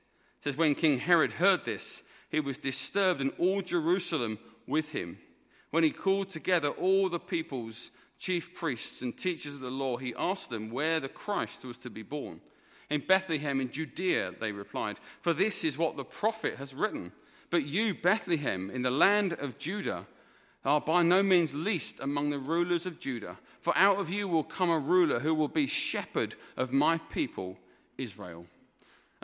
it 0.43 0.49
says, 0.49 0.57
When 0.57 0.75
King 0.75 0.99
Herod 0.99 1.31
heard 1.31 1.63
this, 1.63 2.03
he 2.29 2.41
was 2.41 2.57
disturbed, 2.57 3.21
and 3.21 3.31
all 3.37 3.61
Jerusalem 3.61 4.39
with 4.67 4.91
him. 4.91 5.19
When 5.71 5.85
he 5.85 5.91
called 5.91 6.31
together 6.31 6.67
all 6.67 7.07
the 7.07 7.17
people's 7.17 7.91
chief 8.19 8.53
priests 8.53 9.01
and 9.01 9.17
teachers 9.17 9.53
of 9.53 9.61
the 9.61 9.71
law, 9.71 9.95
he 9.95 10.13
asked 10.17 10.49
them 10.49 10.69
where 10.69 10.99
the 10.99 11.07
Christ 11.07 11.63
was 11.63 11.77
to 11.77 11.89
be 11.89 12.03
born. 12.03 12.41
In 12.89 13.03
Bethlehem 13.07 13.61
in 13.61 13.71
Judea, 13.71 14.33
they 14.37 14.51
replied, 14.51 14.99
for 15.21 15.31
this 15.31 15.63
is 15.63 15.77
what 15.77 15.95
the 15.95 16.03
prophet 16.03 16.57
has 16.57 16.75
written. 16.75 17.13
But 17.49 17.65
you, 17.65 17.93
Bethlehem, 17.93 18.69
in 18.69 18.81
the 18.81 18.91
land 18.91 19.31
of 19.31 19.57
Judah, 19.57 20.05
are 20.65 20.81
by 20.81 21.03
no 21.03 21.23
means 21.23 21.53
least 21.53 22.01
among 22.01 22.31
the 22.31 22.37
rulers 22.37 22.85
of 22.85 22.99
Judah, 22.99 23.37
for 23.61 23.77
out 23.77 23.97
of 23.97 24.09
you 24.09 24.27
will 24.27 24.43
come 24.43 24.69
a 24.69 24.77
ruler 24.77 25.21
who 25.21 25.33
will 25.33 25.47
be 25.47 25.67
shepherd 25.67 26.35
of 26.57 26.73
my 26.73 26.97
people, 26.97 27.57
Israel. 27.97 28.45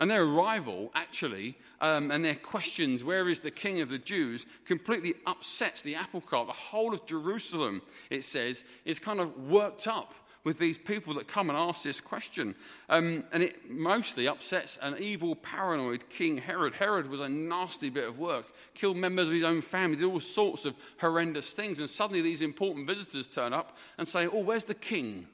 And 0.00 0.10
their 0.10 0.24
arrival, 0.24 0.90
actually, 0.94 1.58
um, 1.82 2.10
and 2.10 2.24
their 2.24 2.34
questions, 2.34 3.04
where 3.04 3.28
is 3.28 3.40
the 3.40 3.50
king 3.50 3.82
of 3.82 3.90
the 3.90 3.98
Jews, 3.98 4.46
completely 4.64 5.14
upsets 5.26 5.82
the 5.82 5.94
apple 5.94 6.22
cart. 6.22 6.46
The 6.46 6.54
whole 6.54 6.94
of 6.94 7.04
Jerusalem, 7.04 7.82
it 8.08 8.24
says, 8.24 8.64
is 8.86 8.98
kind 8.98 9.20
of 9.20 9.36
worked 9.36 9.86
up 9.86 10.14
with 10.42 10.58
these 10.58 10.78
people 10.78 11.12
that 11.12 11.28
come 11.28 11.50
and 11.50 11.58
ask 11.58 11.82
this 11.82 12.00
question. 12.00 12.54
Um, 12.88 13.24
and 13.30 13.42
it 13.42 13.70
mostly 13.70 14.26
upsets 14.26 14.78
an 14.80 14.96
evil, 14.98 15.36
paranoid 15.36 16.08
King 16.08 16.38
Herod. 16.38 16.72
Herod 16.72 17.10
was 17.10 17.20
a 17.20 17.28
nasty 17.28 17.90
bit 17.90 18.08
of 18.08 18.18
work, 18.18 18.50
killed 18.72 18.96
members 18.96 19.28
of 19.28 19.34
his 19.34 19.44
own 19.44 19.60
family, 19.60 19.98
did 19.98 20.06
all 20.06 20.18
sorts 20.18 20.64
of 20.64 20.74
horrendous 20.98 21.52
things. 21.52 21.78
And 21.78 21.90
suddenly 21.90 22.22
these 22.22 22.40
important 22.40 22.86
visitors 22.86 23.28
turn 23.28 23.52
up 23.52 23.76
and 23.98 24.08
say, 24.08 24.26
Oh, 24.26 24.40
where's 24.40 24.64
the 24.64 24.74
king? 24.74 25.26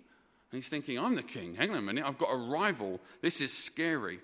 And 0.50 0.62
he's 0.62 0.68
thinking, 0.68 0.98
I'm 0.98 1.14
the 1.14 1.22
king. 1.22 1.54
Hang 1.54 1.70
on 1.70 1.76
a 1.76 1.82
minute, 1.82 2.04
I've 2.04 2.18
got 2.18 2.32
a 2.32 2.36
rival. 2.36 3.00
This 3.22 3.40
is 3.40 3.52
scary. 3.52 4.18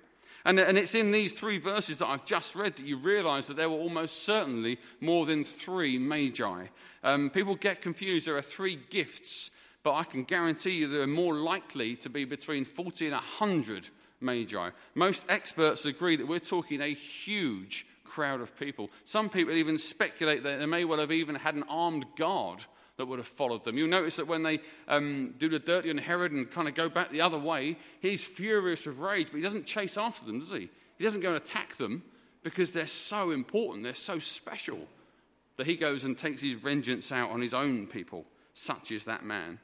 And, 0.44 0.58
and 0.58 0.76
it's 0.76 0.94
in 0.94 1.12
these 1.12 1.32
three 1.32 1.58
verses 1.58 1.98
that 1.98 2.08
I've 2.08 2.24
just 2.24 2.54
read 2.54 2.76
that 2.76 2.86
you 2.86 2.96
realize 2.96 3.46
that 3.46 3.56
there 3.56 3.70
were 3.70 3.78
almost 3.78 4.24
certainly 4.24 4.78
more 5.00 5.24
than 5.24 5.44
three 5.44 5.98
magi. 5.98 6.66
Um, 7.04 7.30
people 7.30 7.54
get 7.54 7.80
confused. 7.80 8.26
There 8.26 8.36
are 8.36 8.42
three 8.42 8.78
gifts, 8.90 9.50
but 9.82 9.94
I 9.94 10.04
can 10.04 10.24
guarantee 10.24 10.72
you 10.72 10.88
there 10.88 11.02
are 11.02 11.06
more 11.06 11.34
likely 11.34 11.96
to 11.96 12.10
be 12.10 12.24
between 12.24 12.64
40 12.64 13.06
and 13.06 13.14
100 13.14 13.88
magi. 14.20 14.70
Most 14.94 15.24
experts 15.28 15.84
agree 15.84 16.16
that 16.16 16.26
we're 16.26 16.38
talking 16.38 16.80
a 16.80 16.88
huge 16.88 17.86
crowd 18.04 18.40
of 18.40 18.56
people. 18.58 18.90
Some 19.04 19.28
people 19.28 19.54
even 19.54 19.78
speculate 19.78 20.42
that 20.42 20.58
they 20.58 20.66
may 20.66 20.84
well 20.84 20.98
have 20.98 21.12
even 21.12 21.34
had 21.34 21.54
an 21.54 21.64
armed 21.68 22.04
guard 22.16 22.64
that 22.96 23.06
would 23.06 23.18
have 23.18 23.26
followed 23.26 23.64
them. 23.64 23.78
You'll 23.78 23.88
notice 23.88 24.16
that 24.16 24.26
when 24.26 24.42
they 24.42 24.60
um, 24.86 25.34
do 25.38 25.48
the 25.48 25.58
dirty 25.58 25.90
on 25.90 25.98
Herod 25.98 26.32
and 26.32 26.50
kind 26.50 26.68
of 26.68 26.74
go 26.74 26.88
back 26.88 27.10
the 27.10 27.22
other 27.22 27.38
way, 27.38 27.76
he's 28.00 28.24
furious 28.24 28.86
with 28.86 28.98
rage, 28.98 29.28
but 29.30 29.36
he 29.36 29.42
doesn't 29.42 29.66
chase 29.66 29.96
after 29.96 30.26
them, 30.26 30.40
does 30.40 30.50
he? 30.50 30.68
He 30.98 31.04
doesn't 31.04 31.20
go 31.20 31.28
and 31.28 31.36
attack 31.36 31.76
them 31.76 32.02
because 32.42 32.72
they're 32.72 32.86
so 32.86 33.30
important, 33.30 33.84
they're 33.84 33.94
so 33.94 34.18
special, 34.18 34.86
that 35.56 35.66
he 35.66 35.76
goes 35.76 36.04
and 36.04 36.16
takes 36.16 36.42
his 36.42 36.54
vengeance 36.54 37.12
out 37.12 37.30
on 37.30 37.40
his 37.40 37.54
own 37.54 37.86
people. 37.86 38.24
Such 38.54 38.90
is 38.92 39.06
that 39.06 39.24
man. 39.24 39.58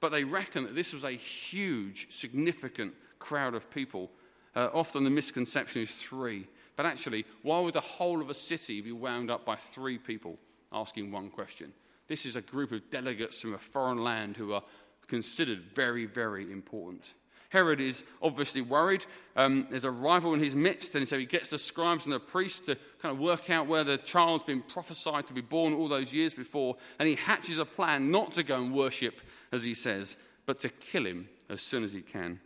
But 0.00 0.12
they 0.12 0.24
reckon 0.24 0.64
that 0.64 0.74
this 0.74 0.92
was 0.92 1.04
a 1.04 1.12
huge, 1.12 2.12
significant 2.12 2.94
crowd 3.18 3.54
of 3.54 3.70
people. 3.70 4.10
Uh, 4.56 4.68
often 4.72 5.04
the 5.04 5.10
misconception 5.10 5.82
is 5.82 5.94
three. 5.94 6.46
But 6.76 6.86
actually, 6.86 7.26
why 7.42 7.60
would 7.60 7.74
the 7.74 7.80
whole 7.80 8.20
of 8.20 8.30
a 8.30 8.34
city 8.34 8.80
be 8.80 8.92
wound 8.92 9.30
up 9.30 9.44
by 9.44 9.56
three 9.56 9.98
people 9.98 10.38
asking 10.72 11.12
one 11.12 11.30
question? 11.30 11.72
This 12.12 12.26
is 12.26 12.36
a 12.36 12.42
group 12.42 12.72
of 12.72 12.90
delegates 12.90 13.40
from 13.40 13.54
a 13.54 13.58
foreign 13.58 14.04
land 14.04 14.36
who 14.36 14.52
are 14.52 14.62
considered 15.06 15.62
very, 15.74 16.04
very 16.04 16.52
important. 16.52 17.14
Herod 17.48 17.80
is 17.80 18.04
obviously 18.20 18.60
worried. 18.60 19.06
Um, 19.34 19.66
there's 19.70 19.86
a 19.86 19.90
rival 19.90 20.34
in 20.34 20.40
his 20.40 20.54
midst, 20.54 20.94
and 20.94 21.08
so 21.08 21.16
he 21.16 21.24
gets 21.24 21.48
the 21.48 21.58
scribes 21.58 22.04
and 22.04 22.12
the 22.12 22.20
priests 22.20 22.60
to 22.66 22.76
kind 23.00 23.14
of 23.14 23.18
work 23.18 23.48
out 23.48 23.66
where 23.66 23.82
the 23.82 23.96
child's 23.96 24.44
been 24.44 24.60
prophesied 24.60 25.26
to 25.28 25.32
be 25.32 25.40
born 25.40 25.72
all 25.72 25.88
those 25.88 26.12
years 26.12 26.34
before, 26.34 26.76
and 26.98 27.08
he 27.08 27.14
hatches 27.14 27.56
a 27.56 27.64
plan 27.64 28.10
not 28.10 28.32
to 28.32 28.42
go 28.42 28.56
and 28.56 28.74
worship, 28.74 29.22
as 29.50 29.62
he 29.64 29.72
says, 29.72 30.18
but 30.44 30.58
to 30.58 30.68
kill 30.68 31.06
him 31.06 31.30
as 31.48 31.62
soon 31.62 31.82
as 31.82 31.94
he 31.94 32.02
can. 32.02 32.40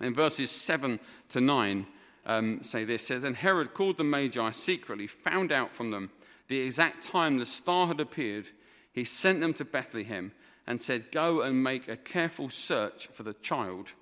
In 0.00 0.12
verses 0.12 0.50
7 0.50 0.98
to 1.28 1.40
9, 1.40 1.86
um, 2.26 2.64
say 2.64 2.82
this 2.82 3.06
says, 3.06 3.22
And 3.22 3.36
Herod 3.36 3.74
called 3.74 3.98
the 3.98 4.02
Magi 4.02 4.50
secretly, 4.50 5.06
found 5.06 5.52
out 5.52 5.72
from 5.72 5.92
them 5.92 6.10
the 6.48 6.58
exact 6.58 7.04
time 7.04 7.38
the 7.38 7.46
star 7.46 7.86
had 7.86 8.00
appeared. 8.00 8.48
He 8.92 9.04
sent 9.04 9.40
them 9.40 9.54
to 9.54 9.64
Bethlehem 9.64 10.32
and 10.66 10.80
said, 10.80 11.10
Go 11.10 11.40
and 11.40 11.62
make 11.62 11.88
a 11.88 11.96
careful 11.96 12.50
search 12.50 13.08
for 13.08 13.22
the 13.22 13.34
child, 13.34 13.92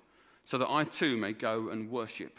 so 0.43 0.57
that 0.57 0.69
I 0.69 0.83
too 0.83 1.17
may 1.17 1.33
go 1.33 1.69
and 1.69 1.89
worship. 1.89 2.37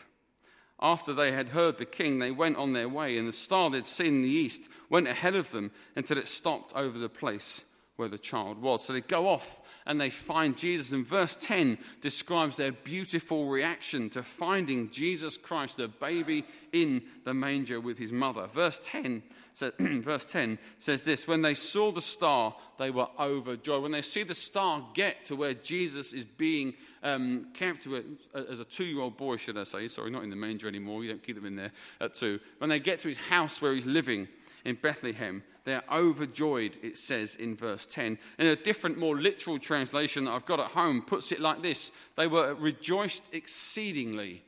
After 0.81 1.13
they 1.13 1.33
had 1.33 1.51
heard 1.51 1.79
the 1.79 1.85
king, 1.85 2.19
they 2.19 2.33
went 2.33 2.57
on 2.57 2.73
their 2.73 2.89
way, 2.89 3.17
and 3.17 3.29
the 3.29 3.33
star 3.33 3.71
they'd 3.71 3.87
seen 3.87 4.17
in 4.17 4.23
the 4.23 4.29
east 4.29 4.69
went 4.91 5.07
ahead 5.07 5.37
of 5.37 5.51
them 5.53 5.71
until 5.95 6.19
it 6.19 6.27
stopped 6.27 6.73
over 6.75 6.99
the 6.99 7.09
place 7.09 7.65
where 7.97 8.09
the 8.09 8.19
child 8.19 8.61
was. 8.61 8.85
So 8.85 8.93
they 8.93 9.01
go 9.01 9.29
off 9.29 9.61
and 9.87 10.01
they 10.01 10.11
find 10.11 10.57
Jesus. 10.57 10.93
And 10.93 11.07
verse 11.07 11.37
10 11.37 11.79
describes 12.01 12.57
their 12.57 12.73
beautiful 12.73 13.49
reaction 13.49 14.11
to 14.11 14.23
finding 14.23 14.91
Jesus 14.91 15.37
Christ, 15.37 15.77
the 15.77 15.89
baby 15.89 16.45
in 16.73 17.03
the 17.25 17.35
manger 17.35 17.81
with 17.81 17.99
his 17.99 18.13
mother. 18.13 18.47
Verse 18.47 18.81
10 18.83 19.23
says, 19.53 19.73
verse 19.79 20.25
10 20.25 20.59
says 20.79 21.03
this 21.03 21.27
When 21.27 21.43
they 21.43 21.55
saw 21.55 21.93
the 21.93 22.01
star, 22.01 22.55
they 22.79 22.91
were 22.91 23.09
overjoyed. 23.19 23.83
When 23.83 23.93
they 23.93 24.03
see 24.03 24.23
the 24.23 24.35
star 24.35 24.87
get 24.95 25.27
to 25.27 25.37
where 25.37 25.55
Jesus 25.55 26.13
is 26.13 26.25
being 26.25 26.75
um, 27.03 27.49
kept 27.55 27.87
as 28.35 28.59
a 28.59 28.65
two 28.65 28.85
year 28.85 29.01
old 29.01 29.17
boy, 29.17 29.37
should 29.37 29.59
I 29.59 29.65
say, 29.65 29.89
sorry, 29.89 30.11
not 30.11 30.25
in 30.25 30.31
the 30.31 30.37
manger 30.37 30.69
anymore, 30.69 31.03
you 31.03 31.11
don't 31.11 31.23
keep 31.23 31.37
them 31.37 31.47
in 31.47 31.57
there 31.57 31.73
at 32.01 32.15
two. 32.15 32.41
When 32.59 32.71
they 32.71 32.79
get 32.79 33.01
to 33.01 33.09
his 33.09 33.19
house 33.19 33.61
where 33.61 33.73
he's 33.73 33.87
living, 33.87 34.29
in 34.65 34.77
Bethlehem. 34.77 35.43
They're 35.65 35.83
overjoyed, 35.91 36.77
it 36.83 36.99
says 36.99 37.37
in 37.37 37.57
verse 37.57 37.87
10. 37.87 38.19
In 38.39 38.47
a 38.47 38.57
different, 38.57 38.99
more 38.99 39.17
literal 39.17 39.59
translation 39.59 40.25
that 40.25 40.33
I've 40.33 40.47
got 40.47 40.61
at 40.61 40.67
home, 40.67 41.03
puts 41.03 41.33
it 41.33 41.41
like 41.41 41.63
this 41.63 41.93
They 42.17 42.27
were 42.27 42.55
rejoiced 42.55 43.25
exceedingly. 43.33 44.45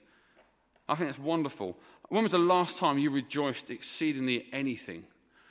I 0.89 0.95
think 0.95 1.09
that's 1.09 1.19
wonderful. 1.19 1.77
When 2.09 2.23
was 2.23 2.33
the 2.33 2.39
last 2.39 2.79
time 2.79 2.99
you 2.99 3.11
rejoiced 3.11 3.71
exceedingly 3.71 4.41
at 4.41 4.47
anything? 4.53 5.05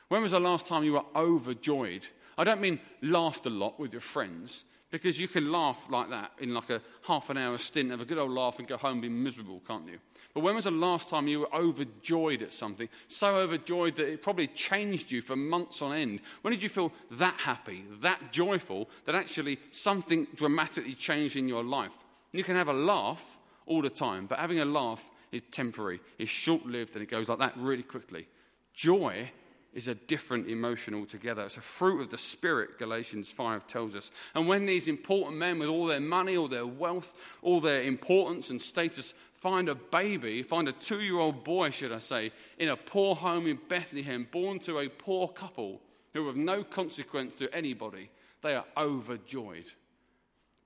When 0.07 0.21
was 0.21 0.31
the 0.31 0.39
last 0.39 0.67
time 0.67 0.83
you 0.83 0.93
were 0.93 1.05
overjoyed? 1.15 2.05
I 2.37 2.43
don't 2.43 2.61
mean 2.61 2.79
laughed 3.01 3.45
a 3.45 3.49
lot 3.49 3.79
with 3.79 3.93
your 3.93 4.01
friends, 4.01 4.65
because 4.91 5.19
you 5.19 5.27
can 5.27 5.51
laugh 5.51 5.87
like 5.89 6.09
that 6.11 6.31
in 6.39 6.53
like 6.53 6.69
a 6.69 6.81
half 7.01 7.31
an 7.31 7.37
hour 7.37 7.57
stint, 7.57 7.89
have 7.89 8.01
a 8.01 8.05
good 8.05 8.19
old 8.19 8.31
laugh, 8.31 8.59
and 8.59 8.67
go 8.67 8.77
home 8.77 8.93
and 8.93 9.01
be 9.01 9.09
miserable, 9.09 9.61
can't 9.67 9.87
you? 9.87 9.97
But 10.33 10.41
when 10.41 10.55
was 10.55 10.65
the 10.65 10.71
last 10.71 11.09
time 11.09 11.27
you 11.27 11.41
were 11.41 11.55
overjoyed 11.55 12.41
at 12.41 12.53
something? 12.53 12.87
So 13.07 13.35
overjoyed 13.35 13.95
that 13.95 14.07
it 14.07 14.21
probably 14.21 14.47
changed 14.47 15.11
you 15.11 15.21
for 15.21 15.35
months 15.35 15.81
on 15.81 15.95
end. 15.95 16.21
When 16.41 16.53
did 16.53 16.63
you 16.63 16.69
feel 16.69 16.91
that 17.11 17.39
happy, 17.39 17.85
that 18.01 18.31
joyful, 18.31 18.89
that 19.05 19.15
actually 19.15 19.59
something 19.71 20.27
dramatically 20.35 20.93
changed 20.93 21.35
in 21.35 21.47
your 21.47 21.63
life? 21.63 21.93
You 22.31 22.43
can 22.43 22.55
have 22.55 22.67
a 22.67 22.73
laugh 22.73 23.37
all 23.65 23.81
the 23.81 23.89
time, 23.89 24.25
but 24.27 24.39
having 24.39 24.59
a 24.59 24.65
laugh 24.65 25.07
is 25.33 25.41
temporary, 25.51 25.99
is 26.17 26.29
short 26.29 26.65
lived, 26.65 26.95
and 26.95 27.03
it 27.03 27.09
goes 27.09 27.27
like 27.27 27.39
that 27.39 27.57
really 27.57 27.83
quickly. 27.83 28.27
Joy 28.73 29.31
is 29.73 29.87
a 29.87 29.95
different 29.95 30.47
emotion 30.47 30.93
altogether. 30.93 31.41
It's 31.43 31.57
a 31.57 31.61
fruit 31.61 32.01
of 32.01 32.09
the 32.09 32.17
Spirit, 32.17 32.77
Galatians 32.77 33.31
5 33.31 33.65
tells 33.65 33.95
us. 33.95 34.11
And 34.35 34.47
when 34.47 34.65
these 34.65 34.87
important 34.87 35.37
men, 35.37 35.57
with 35.57 35.69
all 35.69 35.87
their 35.87 35.99
money, 35.99 36.37
all 36.37 36.47
their 36.47 36.67
wealth, 36.67 37.15
all 37.41 37.59
their 37.59 37.81
importance 37.81 38.51
and 38.51 38.61
status, 38.61 39.15
find 39.33 39.67
a 39.69 39.75
baby, 39.75 40.43
find 40.43 40.69
a 40.69 40.71
two 40.71 41.01
year 41.01 41.17
old 41.17 41.43
boy, 41.43 41.71
should 41.71 41.91
I 41.91 41.99
say, 41.99 42.31
in 42.59 42.69
a 42.69 42.77
poor 42.77 43.15
home 43.15 43.47
in 43.47 43.59
Bethlehem, 43.67 44.27
born 44.31 44.59
to 44.59 44.79
a 44.79 44.87
poor 44.87 45.27
couple 45.27 45.81
who 46.13 46.27
have 46.27 46.37
no 46.37 46.63
consequence 46.63 47.35
to 47.35 47.53
anybody, 47.53 48.11
they 48.43 48.53
are 48.53 48.65
overjoyed 48.77 49.71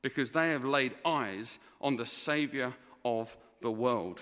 because 0.01 0.31
they 0.31 0.49
have 0.49 0.65
laid 0.65 0.93
eyes 1.05 1.59
on 1.79 1.95
the 1.95 2.05
Saviour 2.05 2.73
of 3.05 3.35
the 3.61 3.71
world. 3.71 4.21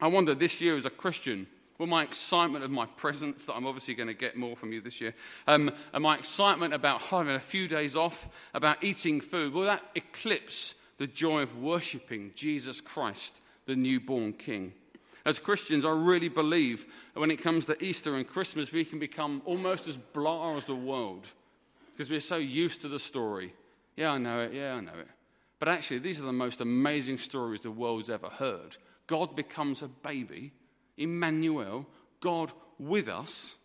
I 0.00 0.08
wonder 0.08 0.34
this 0.34 0.60
year 0.60 0.76
as 0.76 0.84
a 0.84 0.90
Christian, 0.90 1.46
will 1.78 1.86
my 1.86 2.02
excitement 2.02 2.64
of 2.64 2.70
my 2.70 2.86
presence, 2.86 3.44
that 3.46 3.54
I'm 3.54 3.66
obviously 3.66 3.94
going 3.94 4.08
to 4.08 4.14
get 4.14 4.36
more 4.36 4.56
from 4.56 4.72
you 4.72 4.80
this 4.80 5.00
year, 5.00 5.14
um, 5.46 5.70
and 5.92 6.02
my 6.02 6.18
excitement 6.18 6.74
about 6.74 7.02
having 7.02 7.34
a 7.34 7.40
few 7.40 7.68
days 7.68 7.96
off, 7.96 8.28
about 8.54 8.82
eating 8.82 9.20
food, 9.20 9.52
will 9.52 9.64
that 9.64 9.82
eclipse 9.94 10.74
the 10.98 11.06
joy 11.06 11.42
of 11.42 11.58
worshipping 11.58 12.32
Jesus 12.34 12.80
Christ 12.80 13.40
the 13.66 13.76
newborn 13.76 14.32
king. 14.32 14.72
As 15.24 15.38
Christians, 15.38 15.84
I 15.84 15.90
really 15.90 16.28
believe 16.28 16.86
that 17.12 17.20
when 17.20 17.32
it 17.32 17.42
comes 17.42 17.66
to 17.66 17.84
Easter 17.84 18.14
and 18.14 18.26
Christmas, 18.26 18.72
we 18.72 18.84
can 18.84 18.98
become 18.98 19.42
almost 19.44 19.88
as 19.88 19.96
blah 19.96 20.56
as 20.56 20.64
the 20.64 20.74
world 20.74 21.26
because 21.92 22.10
we're 22.10 22.20
so 22.20 22.36
used 22.36 22.80
to 22.82 22.88
the 22.88 23.00
story. 23.00 23.52
Yeah, 23.96 24.12
I 24.12 24.18
know 24.18 24.42
it. 24.42 24.52
Yeah, 24.52 24.74
I 24.74 24.80
know 24.80 24.98
it. 25.00 25.08
But 25.58 25.68
actually, 25.68 25.98
these 25.98 26.20
are 26.20 26.26
the 26.26 26.32
most 26.32 26.60
amazing 26.60 27.18
stories 27.18 27.60
the 27.60 27.70
world's 27.70 28.10
ever 28.10 28.28
heard. 28.28 28.76
God 29.06 29.36
becomes 29.36 29.82
a 29.82 29.88
baby, 29.88 30.52
Emmanuel, 30.96 31.86
God 32.20 32.52
with 32.78 33.08
us, 33.08 33.56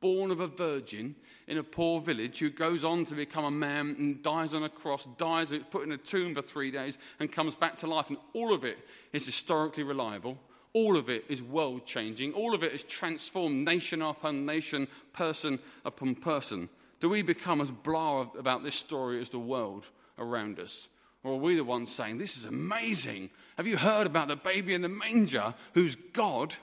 born 0.00 0.30
of 0.30 0.40
a 0.40 0.46
virgin 0.46 1.14
in 1.46 1.58
a 1.58 1.62
poor 1.62 2.00
village 2.00 2.38
who 2.38 2.50
goes 2.50 2.84
on 2.84 3.04
to 3.06 3.14
become 3.14 3.44
a 3.44 3.50
man 3.50 3.96
and 3.98 4.22
dies 4.22 4.54
on 4.54 4.62
a 4.62 4.68
cross, 4.68 5.06
dies, 5.16 5.52
put 5.70 5.84
in 5.84 5.92
a 5.92 5.96
tomb 5.96 6.34
for 6.34 6.42
three 6.42 6.70
days, 6.70 6.98
and 7.18 7.32
comes 7.32 7.56
back 7.56 7.76
to 7.78 7.86
life. 7.86 8.08
And 8.08 8.18
all 8.34 8.52
of 8.52 8.64
it 8.64 8.78
is 9.12 9.26
historically 9.26 9.82
reliable. 9.82 10.38
All 10.72 10.96
of 10.96 11.08
it 11.08 11.24
is 11.28 11.42
world 11.42 11.86
changing. 11.86 12.34
All 12.34 12.54
of 12.54 12.62
it 12.62 12.72
is 12.72 12.84
transformed 12.84 13.64
nation 13.64 14.02
upon 14.02 14.46
nation, 14.46 14.86
person 15.12 15.58
upon 15.84 16.14
person. 16.14 16.68
Do 17.00 17.08
we 17.08 17.22
become 17.22 17.60
as 17.60 17.70
blah 17.70 18.26
about 18.38 18.62
this 18.62 18.74
story 18.74 19.20
as 19.20 19.30
the 19.30 19.38
world 19.38 19.84
around 20.18 20.60
us? 20.60 20.88
Or 21.24 21.32
are 21.32 21.36
we 21.36 21.56
the 21.56 21.64
ones 21.64 21.92
saying, 21.92 22.18
This 22.18 22.36
is 22.36 22.44
amazing? 22.44 23.30
Have 23.58 23.66
you 23.66 23.76
heard 23.76 24.06
about 24.06 24.28
the 24.28 24.36
baby 24.36 24.72
in 24.72 24.82
the 24.82 24.88
manger 24.88 25.52
who's 25.74 25.96
God? 25.96 26.54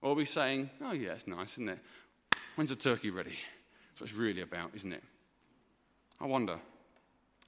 Or 0.00 0.12
are 0.12 0.14
we 0.14 0.24
saying, 0.24 0.70
Oh, 0.80 0.92
yeah, 0.92 1.10
it's 1.10 1.26
nice, 1.26 1.54
isn't 1.54 1.68
it? 1.68 1.80
When's 2.54 2.70
the 2.70 2.76
turkey 2.76 3.10
ready? 3.10 3.30
That's 3.90 4.00
what 4.00 4.10
it's 4.10 4.16
really 4.16 4.40
about, 4.40 4.70
isn't 4.72 4.92
it? 4.92 5.02
I 6.20 6.26
wonder, 6.26 6.60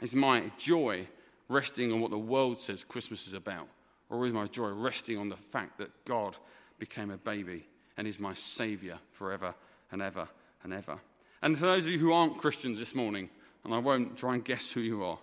is 0.01 0.17
my 0.17 0.51
joy 0.59 1.07
resting 1.49 1.93
on 1.93 2.01
what 2.01 2.11
the 2.11 2.19
world 2.19 2.59
says 2.59 2.83
Christmas 2.83 3.29
is 3.29 3.35
about? 3.35 3.69
Or 4.11 4.27
is 4.27 4.33
my 4.33 4.47
joy 4.47 4.71
resting 4.71 5.19
on 5.19 5.29
the 5.29 5.37
fact 5.37 5.79
that 5.79 6.05
God 6.05 6.37
became 6.81 7.13
a 7.13 7.17
baby 7.17 7.69
and 7.97 8.09
is 8.09 8.19
my 8.19 8.35
Saviour 8.35 8.99
forever 9.13 9.55
and 9.93 10.03
ever 10.03 10.27
and 10.65 10.75
ever? 10.75 10.99
And 11.43 11.57
for 11.57 11.67
those 11.67 11.87
of 11.87 11.93
you 11.93 12.01
who 12.01 12.13
aren't 12.13 12.39
Christians 12.39 12.81
this 12.81 12.97
morning, 12.97 13.31
and 13.65 13.73
I 13.73 13.79
won't 13.79 14.17
try 14.17 14.35
and 14.35 14.45
guess 14.45 14.73
who 14.73 14.81
you 14.81 15.05
are, 15.05 15.19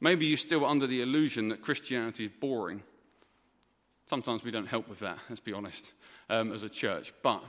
maybe 0.00 0.26
you're 0.26 0.36
still 0.36 0.64
under 0.64 0.86
the 0.86 1.02
illusion 1.02 1.48
that 1.48 1.62
Christianity 1.62 2.26
is 2.26 2.30
boring. 2.38 2.80
Sometimes 4.12 4.44
we 4.44 4.50
don't 4.50 4.66
help 4.66 4.90
with 4.90 4.98
that, 4.98 5.16
let's 5.30 5.40
be 5.40 5.54
honest, 5.54 5.92
um, 6.28 6.52
as 6.52 6.64
a 6.64 6.68
church. 6.68 7.14
But 7.22 7.42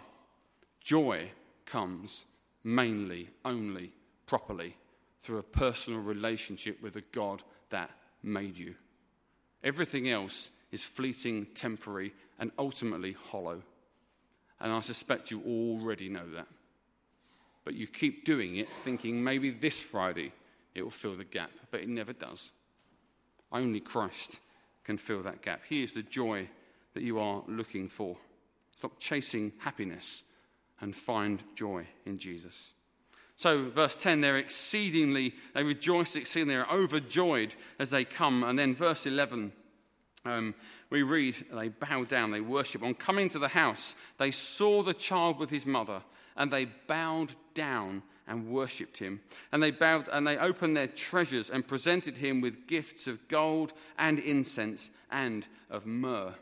joy 0.80 1.30
comes 1.66 2.26
mainly, 2.64 3.32
only, 3.44 3.92
properly 4.28 4.78
through 5.22 5.40
a 5.40 5.44
personal 5.44 6.00
relationship 6.00 6.82
with 6.82 6.94
the 6.94 7.04
God 7.12 7.44
that 7.70 7.90
made 8.24 8.58
you. 8.58 8.76
Everything 9.62 10.10
else 10.10 10.52
is 10.72 10.86
fleeting, 10.86 11.48
temporary, 11.54 12.14
and 12.40 12.50
ultimately 12.58 13.12
hollow. 13.12 13.62
And 14.62 14.72
I 14.72 14.80
suspect 14.80 15.32
you 15.32 15.44
already 15.46 16.08
know 16.08 16.30
that. 16.34 16.48
But 17.66 17.74
you 17.74 17.88
keep 17.88 18.24
doing 18.24 18.56
it 18.56 18.70
thinking 18.86 19.22
maybe 19.22 19.50
this 19.50 19.82
Friday 19.82 20.32
it 20.74 20.82
will 20.82 20.92
fill 20.92 21.18
the 21.18 21.26
gap, 21.26 21.52
but 21.72 21.82
it 21.82 21.90
never 21.90 22.14
does. 22.14 22.54
Only 23.52 23.82
Christ 23.82 24.40
can 24.84 24.98
fill 24.98 25.24
that 25.24 25.42
gap. 25.42 25.62
He 25.68 25.84
is 25.84 25.94
the 25.94 26.04
joy 26.04 26.50
that 26.94 27.04
you 27.04 27.20
are 27.20 27.44
looking 27.48 27.90
for. 27.90 28.18
Stop 28.78 29.00
chasing 29.00 29.54
happiness 29.60 30.24
and 30.82 30.96
find 30.96 31.44
joy 31.56 31.88
in 32.06 32.18
Jesus. 32.18 32.74
So, 33.36 33.70
verse 33.70 33.96
10, 33.96 34.22
they're 34.22 34.38
exceedingly, 34.38 35.34
they 35.54 35.64
rejoice 35.64 36.16
exceedingly, 36.16 36.56
they're 36.56 36.72
overjoyed 36.72 37.56
as 37.80 37.90
they 37.90 38.04
come. 38.04 38.44
And 38.44 38.60
then, 38.60 38.76
verse 38.76 39.06
11, 39.06 39.52
um, 40.26 40.54
we 40.90 41.02
read, 41.02 41.36
they 41.52 41.70
bow 41.70 42.04
down, 42.04 42.32
they 42.32 42.42
worship. 42.42 42.84
On 42.84 42.94
coming 42.94 43.30
to 43.30 43.40
the 43.40 43.48
house, 43.48 43.96
they 44.20 44.32
saw 44.32 44.84
the 44.84 44.94
child 44.94 45.40
with 45.40 45.50
his 45.50 45.66
mother, 45.66 46.04
and 46.38 46.52
they 46.52 46.66
bowed 46.66 47.32
down 47.54 48.04
and 48.28 48.48
worshipped 48.48 48.98
him. 48.98 49.22
And 49.52 49.62
they 49.62 49.72
bowed 49.72 50.08
and 50.12 50.26
they 50.26 50.38
opened 50.38 50.78
their 50.78 50.88
treasures 50.88 51.50
and 51.50 51.68
presented 51.68 52.18
him 52.18 52.42
with 52.42 52.68
gifts 52.68 53.08
of 53.08 53.28
gold 53.28 53.74
and 53.98 54.20
incense 54.20 54.92
and 55.12 55.46
of 55.70 55.86
myrrh. 55.86 56.34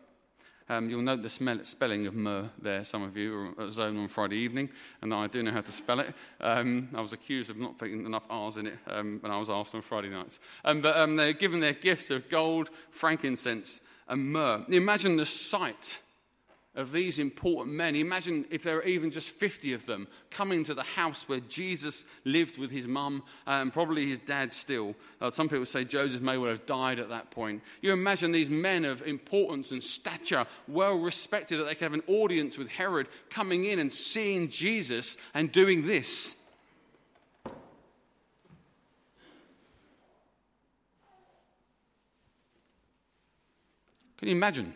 Um, 0.69 0.89
you'll 0.89 1.01
note 1.01 1.21
the 1.21 1.29
smell, 1.29 1.59
spelling 1.63 2.07
of 2.07 2.13
myrrh 2.13 2.49
there, 2.61 2.85
some 2.85 3.03
of 3.03 3.17
you 3.17 3.53
are 3.57 3.65
at 3.65 3.73
Zone 3.73 3.97
on 3.97 4.07
Friday 4.07 4.37
evening, 4.37 4.69
and 5.01 5.13
I 5.13 5.27
do 5.27 5.43
know 5.43 5.51
how 5.51 5.59
to 5.59 5.71
spell 5.71 5.99
it. 5.99 6.13
Um, 6.39 6.87
I 6.95 7.01
was 7.01 7.11
accused 7.11 7.49
of 7.49 7.57
not 7.57 7.77
putting 7.77 8.05
enough 8.05 8.23
R's 8.29 8.55
in 8.55 8.67
it 8.67 8.77
um, 8.87 9.17
when 9.19 9.33
I 9.33 9.37
was 9.37 9.49
asked 9.49 9.75
on 9.75 9.81
Friday 9.81 10.07
nights. 10.07 10.39
Um, 10.63 10.79
but 10.79 10.95
um, 10.95 11.17
they're 11.17 11.33
given 11.33 11.59
their 11.59 11.73
gifts 11.73 12.09
of 12.09 12.29
gold, 12.29 12.69
frankincense, 12.89 13.81
and 14.07 14.31
myrrh. 14.31 14.63
Imagine 14.69 15.17
the 15.17 15.25
sight 15.25 15.99
of 16.75 16.91
these 16.91 17.19
important 17.19 17.75
men. 17.75 17.95
Imagine 17.95 18.45
if 18.49 18.63
there 18.63 18.75
were 18.75 18.84
even 18.84 19.12
just 19.12 19.31
50 19.31 19.73
of 19.73 19.86
them 19.86 20.07
coming 20.29 20.63
to 20.63 20.73
the 20.73 20.84
house 20.84 21.27
where 21.27 21.41
Jesus 21.41 22.05
lived 22.23 22.57
with 22.57 22.71
his 22.71 22.88
mum 22.88 23.23
and 23.45 23.73
probably 23.73 24.07
his 24.07 24.19
dad 24.19 24.53
still. 24.53 24.95
Uh, 25.19 25.29
some 25.29 25.49
people 25.49 25.65
say 25.65 25.84
Joseph 25.84 26.21
may 26.21 26.38
well 26.38 26.49
have 26.49 26.65
died 26.65 26.99
at 26.99 27.10
that 27.10 27.29
point. 27.29 27.62
You 27.81 27.91
imagine 27.91 28.31
these 28.31 28.49
men 28.49 28.86
of 28.86 29.01
importance 29.01 29.71
and 29.71 29.84
stature, 29.84 30.45
well 30.67 30.97
respected, 30.97 31.60
that 31.60 31.65
they 31.65 31.75
could 31.75 31.91
have 31.91 31.93
an 31.93 32.03
audience 32.07 32.57
with 32.57 32.69
Herod 32.69 33.07
coming 33.29 33.65
in 33.65 33.79
and 33.79 33.91
seeing 33.91 34.47
Jesus 34.47 35.17
and 35.34 35.51
doing 35.51 35.86
this. 35.86 36.38
Can 44.21 44.29
you 44.29 44.36
imagine 44.36 44.75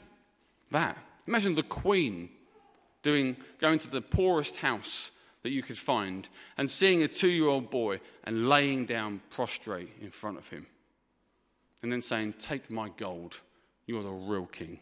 that? 0.71 0.97
Imagine 1.27 1.55
the 1.55 1.63
Queen 1.63 2.29
doing, 3.01 3.37
going 3.59 3.79
to 3.79 3.89
the 3.89 4.01
poorest 4.01 4.57
house 4.57 5.11
that 5.43 5.51
you 5.51 5.61
could 5.61 5.77
find 5.77 6.27
and 6.57 6.69
seeing 6.69 7.03
a 7.03 7.07
two 7.07 7.27
year 7.27 7.47
old 7.47 7.69
boy 7.69 7.99
and 8.23 8.49
laying 8.49 8.85
down 8.85 9.21
prostrate 9.29 9.89
in 10.01 10.09
front 10.09 10.37
of 10.37 10.47
him. 10.47 10.65
And 11.83 11.91
then 11.91 12.01
saying, 12.01 12.33
Take 12.39 12.71
my 12.71 12.89
gold. 12.97 13.35
You're 13.85 14.03
the 14.03 14.09
real 14.09 14.47
king. 14.47 14.79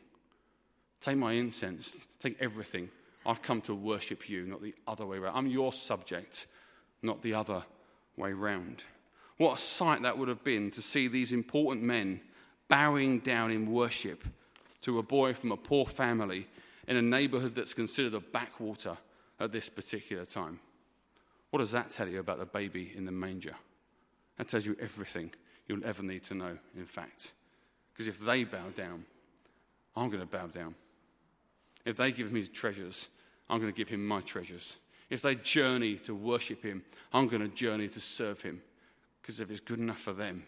Take 1.02 1.18
my 1.18 1.34
incense. 1.34 2.08
Take 2.20 2.38
everything. 2.40 2.90
I've 3.26 3.42
come 3.42 3.60
to 3.62 3.76
worship 3.76 4.30
you, 4.30 4.46
not 4.46 4.62
the 4.62 4.74
other 4.88 5.06
way 5.06 5.18
around. 5.18 5.36
I'm 5.36 5.48
your 5.48 5.74
subject, 5.74 6.48
not 7.02 7.22
the 7.22 7.34
other 7.34 7.64
way 8.16 8.32
round. 8.32 8.84
What 9.38 9.58
a 9.58 9.62
sight 9.62 10.04
that 10.04 10.18
would 10.18 10.30
have 10.30 10.44
been 10.44 10.72
to 10.72 10.82
see 10.82 11.08
these 11.08 11.34
important 11.34 11.84
men 11.84 12.22
bowing 12.70 13.20
down 13.20 13.52
in 13.52 13.72
worship 13.72 14.24
to 14.84 15.00
a 15.00 15.04
boy 15.04 15.34
from 15.34 15.52
a 15.52 15.58
poor 15.58 15.86
family 15.86 16.48
in 16.88 16.98
a 16.98 17.02
neighborhood 17.02 17.56
that's 17.56 17.74
considered 17.74 18.14
a 18.14 18.20
backwater 18.20 18.98
at 19.40 19.52
this 19.52 19.70
particular 19.70 20.26
time. 20.26 20.60
What 21.50 21.60
does 21.60 21.72
that 21.72 21.90
tell 21.90 22.08
you 22.08 22.20
about 22.20 22.40
the 22.40 22.46
baby 22.46 22.94
in 22.96 23.06
the 23.06 23.12
manger? 23.12 23.56
That 24.38 24.48
tells 24.48 24.66
you 24.66 24.76
everything 24.80 25.32
you'll 25.68 25.86
ever 25.86 26.04
need 26.04 26.24
to 26.26 26.36
know, 26.36 26.58
in 26.76 26.86
fact. 26.86 27.32
Because 27.94 28.08
if 28.08 28.20
they 28.20 28.44
bow 28.44 28.70
down, 28.76 29.06
I'm 29.96 30.10
going 30.10 30.22
to 30.22 30.28
bow 30.28 30.48
down. 30.48 30.76
If 31.86 31.98
they 31.98 32.12
give 32.12 32.32
me 32.32 32.44
treasures, 32.44 33.08
I'm 33.50 33.60
going 33.60 33.72
to 33.72 33.78
give 33.78 33.90
him 33.90 34.06
my 34.06 34.22
treasures. 34.22 34.78
If 35.10 35.22
they 35.22 35.36
journey 35.36 35.96
to 35.98 36.16
worship 36.16 36.64
him, 36.64 36.84
I'm 37.14 37.28
going 37.28 37.44
to 37.44 37.56
journey 37.56 37.88
to 37.90 38.00
serve 38.00 38.42
him. 38.42 38.62
Because 39.22 39.40
if 39.40 39.52
it's 39.52 39.60
good 39.60 39.80
enough 39.80 40.00
for 40.00 40.14
them, 40.14 40.44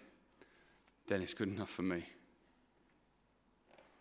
then 1.07 1.21
it's 1.21 1.33
good 1.33 1.49
enough 1.49 1.69
for 1.69 1.83
me. 1.83 2.03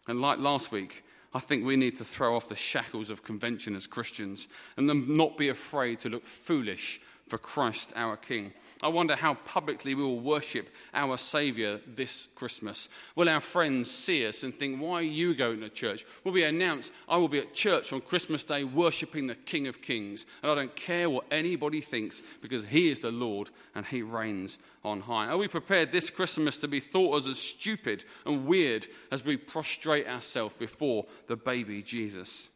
And 0.06 0.20
like 0.20 0.38
last 0.38 0.72
week, 0.72 1.04
I 1.32 1.40
think 1.40 1.64
we 1.64 1.76
need 1.76 1.96
to 1.98 2.04
throw 2.04 2.36
off 2.36 2.48
the 2.48 2.54
shackles 2.54 3.10
of 3.10 3.24
convention 3.24 3.74
as 3.74 3.86
Christians 3.86 4.48
and 4.76 4.86
not 5.08 5.36
be 5.36 5.48
afraid 5.48 6.00
to 6.00 6.08
look 6.08 6.24
foolish 6.24 7.00
for 7.26 7.38
Christ 7.38 7.92
our 7.96 8.16
King. 8.16 8.52
I 8.84 8.88
wonder 8.88 9.16
how 9.16 9.32
publicly 9.46 9.94
we 9.94 10.02
will 10.02 10.20
worship 10.20 10.68
our 10.92 11.16
Saviour 11.16 11.80
this 11.86 12.28
Christmas. 12.34 12.90
Will 13.16 13.30
our 13.30 13.40
friends 13.40 13.90
see 13.90 14.26
us 14.26 14.42
and 14.42 14.54
think, 14.54 14.78
why 14.78 14.96
are 14.96 15.02
you 15.02 15.34
going 15.34 15.60
to 15.60 15.70
church? 15.70 16.04
Will 16.22 16.32
we 16.32 16.44
announce, 16.44 16.90
I 17.08 17.16
will 17.16 17.28
be 17.28 17.38
at 17.38 17.54
church 17.54 17.94
on 17.94 18.02
Christmas 18.02 18.44
Day 18.44 18.62
worshipping 18.62 19.26
the 19.26 19.36
King 19.36 19.68
of 19.68 19.80
Kings, 19.80 20.26
and 20.42 20.52
I 20.52 20.54
don't 20.54 20.76
care 20.76 21.08
what 21.08 21.24
anybody 21.30 21.80
thinks 21.80 22.22
because 22.42 22.66
He 22.66 22.90
is 22.90 23.00
the 23.00 23.10
Lord 23.10 23.48
and 23.74 23.86
He 23.86 24.02
reigns 24.02 24.58
on 24.84 25.00
high? 25.00 25.28
Are 25.28 25.38
we 25.38 25.48
prepared 25.48 25.90
this 25.90 26.10
Christmas 26.10 26.58
to 26.58 26.68
be 26.68 26.80
thought 26.80 27.16
as, 27.16 27.26
as 27.26 27.38
stupid 27.38 28.04
and 28.26 28.44
weird 28.44 28.86
as 29.10 29.24
we 29.24 29.38
prostrate 29.38 30.06
ourselves 30.06 30.56
before 30.58 31.06
the 31.26 31.36
baby 31.36 31.80
Jesus? 31.80 32.50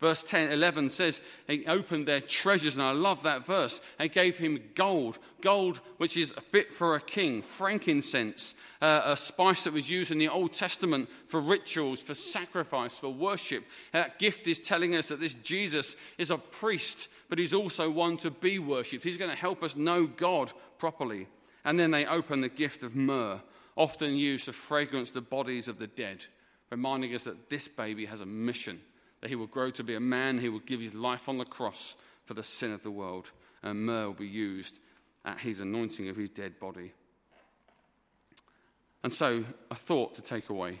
Verse 0.00 0.22
10, 0.22 0.52
11 0.52 0.90
says, 0.90 1.20
He 1.48 1.66
opened 1.66 2.06
their 2.06 2.20
treasures, 2.20 2.76
and 2.76 2.84
I 2.84 2.92
love 2.92 3.24
that 3.24 3.44
verse. 3.44 3.80
They 3.98 4.08
gave 4.08 4.38
him 4.38 4.62
gold, 4.76 5.18
gold 5.40 5.80
which 5.96 6.16
is 6.16 6.32
fit 6.52 6.72
for 6.72 6.94
a 6.94 7.00
king, 7.00 7.42
frankincense, 7.42 8.54
uh, 8.80 9.02
a 9.04 9.16
spice 9.16 9.64
that 9.64 9.72
was 9.72 9.90
used 9.90 10.12
in 10.12 10.18
the 10.18 10.28
Old 10.28 10.52
Testament 10.52 11.08
for 11.26 11.40
rituals, 11.40 12.00
for 12.00 12.14
sacrifice, 12.14 12.96
for 12.96 13.12
worship. 13.12 13.64
That 13.92 14.20
gift 14.20 14.46
is 14.46 14.60
telling 14.60 14.94
us 14.94 15.08
that 15.08 15.20
this 15.20 15.34
Jesus 15.34 15.96
is 16.16 16.30
a 16.30 16.38
priest, 16.38 17.08
but 17.28 17.40
he's 17.40 17.54
also 17.54 17.90
one 17.90 18.16
to 18.18 18.30
be 18.30 18.60
worshipped. 18.60 19.02
He's 19.02 19.18
going 19.18 19.32
to 19.32 19.36
help 19.36 19.64
us 19.64 19.74
know 19.74 20.06
God 20.06 20.52
properly. 20.78 21.26
And 21.64 21.78
then 21.78 21.90
they 21.90 22.06
open 22.06 22.40
the 22.40 22.48
gift 22.48 22.84
of 22.84 22.94
myrrh, 22.94 23.40
often 23.74 24.14
used 24.14 24.44
to 24.44 24.52
fragrance 24.52 25.10
the 25.10 25.20
bodies 25.20 25.66
of 25.66 25.80
the 25.80 25.88
dead, 25.88 26.24
reminding 26.70 27.16
us 27.16 27.24
that 27.24 27.50
this 27.50 27.66
baby 27.66 28.06
has 28.06 28.20
a 28.20 28.26
mission 28.26 28.80
that 29.20 29.28
he 29.28 29.36
will 29.36 29.46
grow 29.46 29.70
to 29.70 29.84
be 29.84 29.94
a 29.94 30.00
man, 30.00 30.38
he 30.38 30.48
will 30.48 30.60
give 30.60 30.80
his 30.80 30.94
life 30.94 31.28
on 31.28 31.38
the 31.38 31.44
cross 31.44 31.96
for 32.24 32.34
the 32.34 32.42
sin 32.42 32.72
of 32.72 32.82
the 32.82 32.90
world, 32.90 33.30
and 33.62 33.86
myrrh 33.86 34.06
will 34.06 34.14
be 34.14 34.26
used 34.26 34.78
at 35.24 35.38
his 35.38 35.60
anointing 35.60 36.08
of 36.08 36.16
his 36.16 36.30
dead 36.30 36.58
body. 36.60 36.92
And 39.02 39.12
so, 39.12 39.44
a 39.70 39.74
thought 39.74 40.14
to 40.16 40.22
take 40.22 40.50
away 40.50 40.78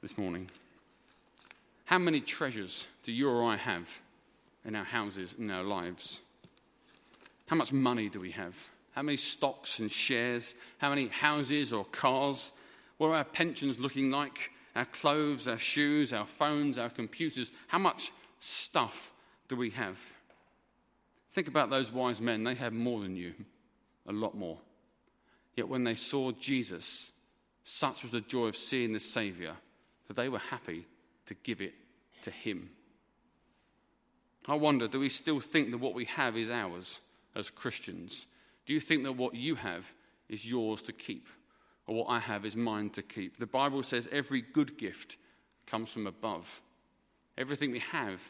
this 0.00 0.18
morning. 0.18 0.50
How 1.84 1.98
many 1.98 2.20
treasures 2.20 2.86
do 3.02 3.12
you 3.12 3.28
or 3.28 3.44
I 3.44 3.56
have 3.56 3.88
in 4.64 4.74
our 4.74 4.84
houses, 4.84 5.34
in 5.38 5.50
our 5.50 5.62
lives? 5.62 6.20
How 7.46 7.56
much 7.56 7.72
money 7.72 8.08
do 8.08 8.18
we 8.18 8.30
have? 8.32 8.56
How 8.92 9.02
many 9.02 9.16
stocks 9.16 9.78
and 9.78 9.90
shares? 9.90 10.54
How 10.78 10.88
many 10.90 11.08
houses 11.08 11.72
or 11.72 11.84
cars? 11.84 12.52
What 12.98 13.08
are 13.08 13.14
our 13.14 13.24
pensions 13.24 13.78
looking 13.78 14.10
like? 14.10 14.50
Our 14.74 14.84
clothes, 14.86 15.48
our 15.48 15.58
shoes, 15.58 16.12
our 16.12 16.26
phones, 16.26 16.78
our 16.78 16.90
computers. 16.90 17.52
How 17.68 17.78
much 17.78 18.12
stuff 18.40 19.12
do 19.48 19.56
we 19.56 19.70
have? 19.70 19.98
Think 21.32 21.48
about 21.48 21.70
those 21.70 21.90
wise 21.90 22.20
men. 22.20 22.44
They 22.44 22.54
had 22.54 22.72
more 22.72 23.00
than 23.00 23.16
you, 23.16 23.34
a 24.06 24.12
lot 24.12 24.36
more. 24.36 24.58
Yet 25.56 25.68
when 25.68 25.84
they 25.84 25.94
saw 25.94 26.32
Jesus, 26.32 27.12
such 27.64 28.02
was 28.02 28.12
the 28.12 28.20
joy 28.20 28.46
of 28.46 28.56
seeing 28.56 28.92
the 28.92 29.00
Savior 29.00 29.54
that 30.08 30.14
they 30.14 30.28
were 30.28 30.38
happy 30.38 30.86
to 31.26 31.34
give 31.34 31.60
it 31.60 31.74
to 32.22 32.30
Him. 32.30 32.70
I 34.46 34.54
wonder 34.56 34.88
do 34.88 35.00
we 35.00 35.08
still 35.08 35.40
think 35.40 35.70
that 35.70 35.78
what 35.78 35.94
we 35.94 36.04
have 36.06 36.36
is 36.36 36.50
ours 36.50 37.00
as 37.34 37.50
Christians? 37.50 38.26
Do 38.66 38.74
you 38.74 38.80
think 38.80 39.04
that 39.04 39.12
what 39.12 39.34
you 39.34 39.54
have 39.54 39.84
is 40.28 40.44
yours 40.44 40.82
to 40.82 40.92
keep? 40.92 41.26
What 41.92 42.10
I 42.10 42.18
have 42.18 42.44
is 42.44 42.56
mine 42.56 42.90
to 42.90 43.02
keep. 43.02 43.38
The 43.38 43.46
Bible 43.46 43.82
says 43.82 44.08
every 44.12 44.40
good 44.40 44.78
gift 44.78 45.16
comes 45.66 45.90
from 45.90 46.06
above. 46.06 46.60
Everything 47.38 47.70
we 47.70 47.80
have 47.80 48.20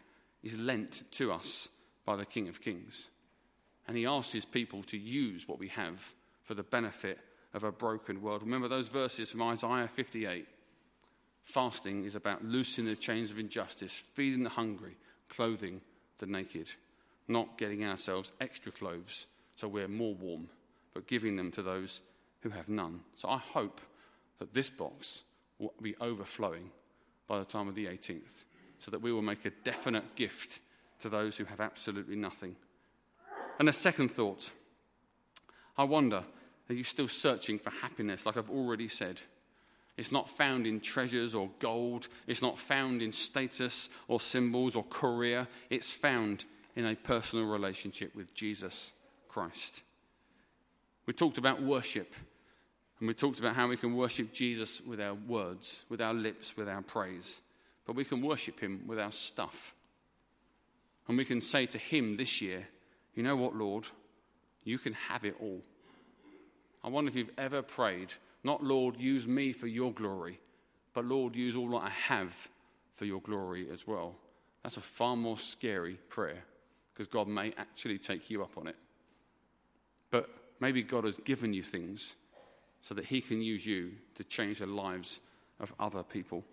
is 0.43 0.57
lent 0.57 1.03
to 1.13 1.33
us 1.33 1.69
by 2.05 2.17
the 2.17 2.27
King 2.27 2.49
of 2.49 2.61
Kings. 2.61 3.09
And 3.87 3.97
he 3.97 4.07
asks 4.07 4.33
his 4.33 4.45
people 4.45 4.83
to 4.85 4.99
use 4.99 5.49
what 5.49 5.59
we 5.59 5.69
have 5.69 6.01
for 6.45 6.55
the 6.55 6.63
benefit 6.63 7.19
of 7.55 7.65
a 7.65 7.73
broken 7.73 8.23
world. 8.23 8.43
Remember 8.43 8.69
those 8.69 8.89
verses 8.89 9.31
from 9.31 9.43
Isaiah 9.43 9.89
58. 9.89 10.47
Fasting 11.45 12.05
is 12.05 12.15
about 12.15 12.45
loosing 12.45 12.85
the 12.85 12.97
chains 12.97 13.31
of 13.31 13.39
injustice, 13.39 14.03
feeding 14.15 14.45
the 14.45 14.51
hungry, 14.51 14.97
clothing 15.29 15.81
the 16.19 16.27
naked, 16.27 16.69
not 17.27 17.59
getting 17.59 17.85
ourselves 17.85 18.33
extra 18.41 18.71
clothes 18.71 19.27
so 19.57 19.69
we're 19.69 19.89
more 19.89 20.15
warm, 20.15 20.49
but 20.95 21.07
giving 21.07 21.37
them 21.37 21.51
to 21.53 21.63
those 21.63 22.01
who 22.43 22.51
have 22.51 22.69
none. 22.69 23.01
So 23.15 23.29
I 23.29 23.39
hope 23.39 23.81
that 24.39 24.55
this 24.55 24.71
box 24.71 25.25
will 25.59 25.73
be 25.81 25.97
overflowing 26.01 26.71
by 27.27 27.39
the 27.39 27.45
time 27.45 27.69
of 27.69 27.75
the 27.75 27.87
18th, 27.87 28.45
so 28.79 28.91
that 28.91 29.01
we 29.01 29.13
will 29.13 29.23
make 29.23 29.45
a 29.45 29.53
definite 29.65 30.17
gift 30.17 30.61
to 31.01 31.09
those 31.09 31.37
who 31.37 31.45
have 31.45 31.61
absolutely 31.61 32.17
nothing. 32.17 32.57
And 33.59 33.69
a 33.69 33.73
second 33.73 34.11
thought 34.11 34.51
I 35.77 35.85
wonder, 35.85 36.23
are 36.69 36.75
you 36.75 36.85
still 36.85 37.09
searching 37.09 37.59
for 37.59 37.71
happiness, 37.71 38.27
like 38.27 38.37
I've 38.37 38.51
already 38.51 38.89
said? 38.89 39.21
It's 39.97 40.13
not 40.13 40.31
found 40.31 40.67
in 40.67 40.81
treasures 40.81 41.35
or 41.35 41.51
gold. 41.59 42.09
It's 42.27 42.43
not 42.43 42.59
found 42.59 43.03
in 43.03 43.13
status 43.13 43.91
or 44.09 44.21
symbols 44.21 44.75
or 44.75 44.85
career. 44.85 45.47
It's 45.71 45.93
found 45.93 46.45
in 46.77 46.87
a 46.87 46.95
personal 46.95 47.47
relationship 47.47 48.15
with 48.15 48.35
Jesus 48.35 48.93
Christ. 49.29 49.83
We 51.07 51.13
talked 51.13 51.39
about 51.39 51.63
worship 51.63 52.15
and 53.03 53.09
we 53.09 53.15
talked 53.15 53.41
about 53.41 53.57
how 53.57 53.67
we 53.67 53.77
can 53.77 53.97
worship 53.97 54.33
Jesus 54.33 54.81
with 54.81 55.01
our 55.01 55.15
words, 55.15 55.85
with 55.89 56.01
our 56.01 56.15
lips, 56.15 56.57
with 56.57 56.69
our 56.69 56.83
praise. 56.83 57.41
But 57.85 57.97
we 57.97 58.05
can 58.05 58.23
worship 58.23 58.61
him 58.61 58.83
with 58.87 59.01
our 59.01 59.11
stuff. 59.11 59.75
And 61.09 61.19
we 61.19 61.25
can 61.25 61.41
say 61.41 61.67
to 61.67 61.79
him 61.79 62.17
this 62.17 62.41
year, 62.41 62.65
You 63.17 63.25
know 63.25 63.35
what, 63.35 63.57
Lord? 63.57 63.89
You 64.63 64.79
can 64.79 64.93
have 64.93 65.25
it 65.25 65.35
all. 65.41 65.63
I 66.85 66.91
wonder 66.91 67.09
if 67.09 67.17
you've 67.17 67.37
ever 67.37 67.61
prayed, 67.61 68.13
not 68.45 68.63
Lord, 68.63 68.97
use 69.01 69.27
me 69.27 69.53
for 69.53 69.67
your 69.67 69.93
glory, 69.93 70.39
but 70.95 71.05
Lord, 71.05 71.35
use 71.35 71.57
all 71.57 71.71
that 71.71 71.83
I 71.83 71.91
have 72.07 72.33
for 72.95 73.05
your 73.05 73.21
glory 73.21 73.67
as 73.73 73.85
well. 73.85 74.15
That's 74.63 74.77
a 74.77 74.81
far 74.81 75.17
more 75.17 75.39
scary 75.39 75.99
prayer 76.09 76.45
because 76.95 77.09
God 77.09 77.27
may 77.27 77.53
actually 77.59 77.99
take 77.99 78.31
you 78.31 78.45
up 78.45 78.57
on 78.57 78.69
it. 78.69 78.77
But 80.13 80.31
maybe 80.61 80.85
God 80.85 81.03
has 81.03 81.17
given 81.17 81.53
you 81.53 81.65
things 81.65 82.15
so 82.83 82.95
that 82.95 83.07
He 83.07 83.21
can 83.21 83.41
use 83.41 83.65
you 83.65 83.93
to 84.17 84.25
change 84.25 84.59
the 84.59 84.67
lives 84.67 85.21
of 85.59 85.73
other 85.81 86.03
people. 86.03 86.45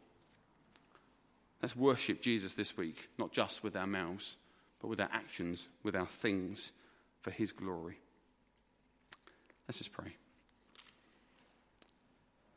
Let's 1.61 1.75
worship 1.75 2.21
Jesus 2.21 2.53
this 2.53 2.77
week, 2.77 3.09
not 3.17 3.33
just 3.33 3.63
with 3.63 3.75
our 3.75 3.87
mouths, 3.87 4.37
but 4.79 4.87
with 4.87 5.01
our 5.01 5.09
actions, 5.11 5.67
with 5.83 5.95
our 5.95 6.07
things, 6.07 6.71
for 7.21 7.31
His 7.31 7.51
glory. 7.51 7.99
Let's 9.67 9.79
just 9.79 9.91
pray. 9.91 10.15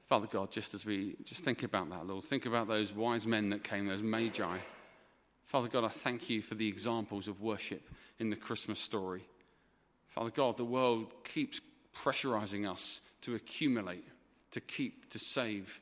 Father 0.07 0.29
God, 0.31 0.51
just 0.51 0.75
as 0.75 0.85
we 0.85 1.17
just 1.25 1.43
think 1.43 1.63
about 1.63 1.89
that, 1.91 2.07
Lord, 2.07 2.25
think 2.25 2.47
about 2.47 2.69
those 2.69 2.93
wise 2.93 3.27
men 3.27 3.49
that 3.49 3.65
came, 3.65 3.87
those 3.87 4.03
magi. 4.03 4.59
Father 5.47 5.69
God, 5.69 5.85
I 5.85 5.89
thank 5.89 6.29
you 6.29 6.43
for 6.43 6.55
the 6.55 6.69
examples 6.69 7.29
of 7.29 7.41
worship 7.41 7.89
in 8.19 8.29
the 8.29 8.37
Christmas 8.37 8.79
story. 8.79 9.25
Father 10.09 10.31
God, 10.31 10.59
the 10.59 10.65
world 10.65 11.13
keeps 11.25 11.61
pressurizing 11.95 12.71
us 12.71 13.01
to 13.23 13.35
accumulate, 13.35 14.07
to 14.51 14.61
keep, 14.61 15.11
to 15.11 15.19
save. 15.19 15.81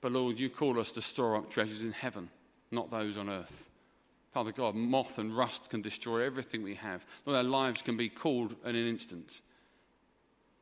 But 0.00 0.12
Lord, 0.12 0.38
you 0.38 0.48
call 0.48 0.78
us 0.78 0.92
to 0.92 1.02
store 1.02 1.36
up 1.36 1.50
treasures 1.50 1.82
in 1.82 1.92
heaven, 1.92 2.30
not 2.70 2.90
those 2.90 3.16
on 3.16 3.28
earth. 3.28 3.68
Father 4.32 4.52
God, 4.52 4.74
moth 4.74 5.18
and 5.18 5.36
rust 5.36 5.70
can 5.70 5.82
destroy 5.82 6.24
everything 6.24 6.62
we 6.62 6.74
have. 6.76 7.04
Lord, 7.26 7.38
our 7.38 7.42
lives 7.42 7.82
can 7.82 7.96
be 7.96 8.08
called 8.08 8.54
in 8.64 8.76
an 8.76 8.88
instant. 8.88 9.40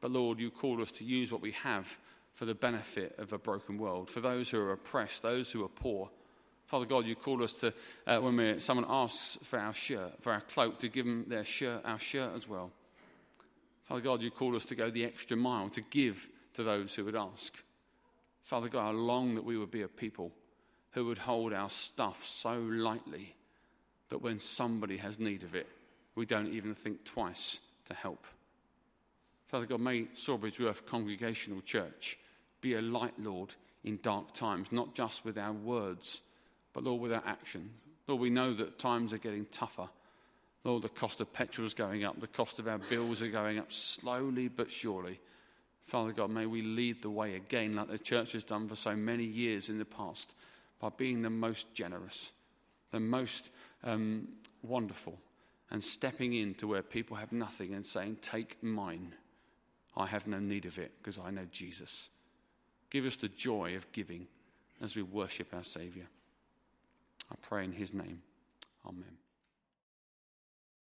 But 0.01 0.13
Lord, 0.13 0.39
you 0.39 0.51
call 0.51 0.81
us 0.81 0.93
to 0.93 1.05
use 1.05 1.33
what 1.33 1.43
we 1.43 1.53
have 1.53 1.87
for 2.35 2.45
the 2.45 2.55
benefit 2.55 3.15
of 3.19 3.33
a 3.33 3.39
broken 3.39 3.79
world, 3.79 4.09
for 4.09 4.21
those 4.21 4.51
who 4.51 4.61
are 4.61 4.73
oppressed, 4.73 5.23
those 5.23 5.51
who 5.51 5.65
are 5.65 5.69
poor. 5.69 6.11
Father 6.67 6.87
God, 6.87 7.07
you 7.07 7.17
call 7.17 7.43
us 7.43 7.55
to, 7.55 7.73
uh, 8.07 8.19
when 8.19 8.61
someone 8.61 8.87
asks 8.89 9.39
for 9.43 9.59
our 9.59 9.73
shirt, 9.73 10.23
for 10.23 10.33
our 10.33 10.43
cloak, 10.43 10.79
to 10.81 10.89
give 10.89 11.07
them 11.07 11.25
their 11.29 11.45
shirt, 11.45 11.83
our 11.85 11.99
shirt 11.99 12.35
as 12.37 12.49
well. 12.49 12.71
Father 13.87 14.01
God, 14.01 14.23
you 14.23 14.31
call 14.31 14.57
us 14.57 14.67
to 14.67 14.75
go 14.75 14.91
the 14.91 15.05
extra 15.05 15.37
mile, 15.37 15.69
to 15.71 15.81
give 15.81 16.29
to 16.55 16.63
those 16.63 16.95
who 16.95 17.05
would 17.05 17.17
ask. 17.17 17.55
Father 18.43 18.69
God, 18.69 18.89
I 18.89 18.91
long 18.91 19.35
that 19.37 19.45
we 19.45 19.57
would 19.57 19.71
be 19.71 19.83
a 19.83 19.89
people 19.89 20.33
who 20.93 21.07
would 21.07 21.19
hold 21.19 21.53
our 21.53 21.71
stuff 21.71 22.25
so 22.25 22.59
lightly 22.59 23.35
that 24.09 24.23
when 24.23 24.39
somebody 24.39 24.97
has 24.97 25.19
need 25.19 25.43
of 25.43 25.55
it, 25.55 25.69
we 26.15 26.27
don't 26.27 26.53
even 26.53 26.75
think 26.75 27.05
twice 27.05 27.61
to 27.87 27.95
help. 27.95 28.27
Father 29.47 29.67
God, 29.67 29.81
may 29.81 30.05
Sawbridgeworth 30.15 30.87
Congregational 30.87 31.61
Church 31.61 32.19
be 32.61 32.75
a 32.75 32.83
light, 32.83 33.15
Lord, 33.19 33.55
in 33.85 33.99
dark 34.03 34.33
times, 34.35 34.73
not 34.73 34.95
just 34.95 35.25
with 35.25 35.39
our 35.39 35.53
words, 35.53 36.23
but, 36.73 36.83
Lord, 36.83 37.01
with 37.01 37.13
our 37.13 37.23
action. 37.25 37.71
Lord, 38.09 38.21
we 38.21 38.31
know 38.31 38.55
that 38.55 38.79
times 38.79 39.13
are 39.13 39.19
getting 39.19 39.47
tougher. 39.47 39.89
Lord, 40.67 40.83
the 40.83 40.89
cost 40.89 41.21
of 41.21 41.33
petrol 41.33 41.65
is 41.65 41.75
going 41.75 42.03
up, 42.03 42.21
the 42.21 42.27
cost 42.27 42.59
of 42.59 42.67
our 42.67 42.79
bills 42.79 43.23
are 43.23 43.29
going 43.29 43.61
up 43.61 43.71
slowly 43.73 44.49
but 44.49 44.69
surely. 44.69 45.21
Father 45.87 46.11
God, 46.11 46.29
may 46.31 46.47
we 46.47 46.61
lead 46.61 47.03
the 47.03 47.11
way 47.11 47.37
again, 47.37 47.77
like 47.77 47.89
the 47.89 47.99
church 47.99 48.33
has 48.33 48.43
done 48.43 48.69
for 48.69 48.75
so 48.75 48.97
many 48.97 49.23
years 49.23 49.69
in 49.69 49.79
the 49.79 49.85
past, 49.85 50.35
by 50.81 50.89
being 50.89 51.23
the 51.23 51.31
most 51.31 51.73
generous, 51.73 52.33
the 52.91 52.99
most 52.99 53.51
um, 53.85 54.27
wonderful, 54.63 55.17
and 55.71 55.85
stepping 55.85 56.35
into 56.35 56.67
where 56.67 56.83
people 56.83 57.17
have 57.17 57.31
nothing 57.31 57.73
and 57.73 57.87
saying, 57.87 58.17
Take 58.21 58.61
mine. 58.61 59.15
I 59.97 60.07
have 60.09 60.27
no 60.27 60.41
need 60.41 60.65
of 60.65 60.81
it 60.81 60.91
because 60.99 61.17
I 61.17 61.31
know 61.31 61.47
Jesus. 61.53 62.11
Give 62.91 63.07
us 63.07 63.15
the 63.15 63.29
joy 63.29 63.77
of 63.77 63.91
giving 63.93 64.27
as 64.83 64.97
we 64.97 65.03
worship 65.03 65.55
our 65.55 65.65
Saviour. 65.65 66.07
I 67.31 67.37
pray 67.41 67.65
in 67.65 67.73
his 67.73 67.95
name. 67.95 68.23
Amen. 68.85 69.17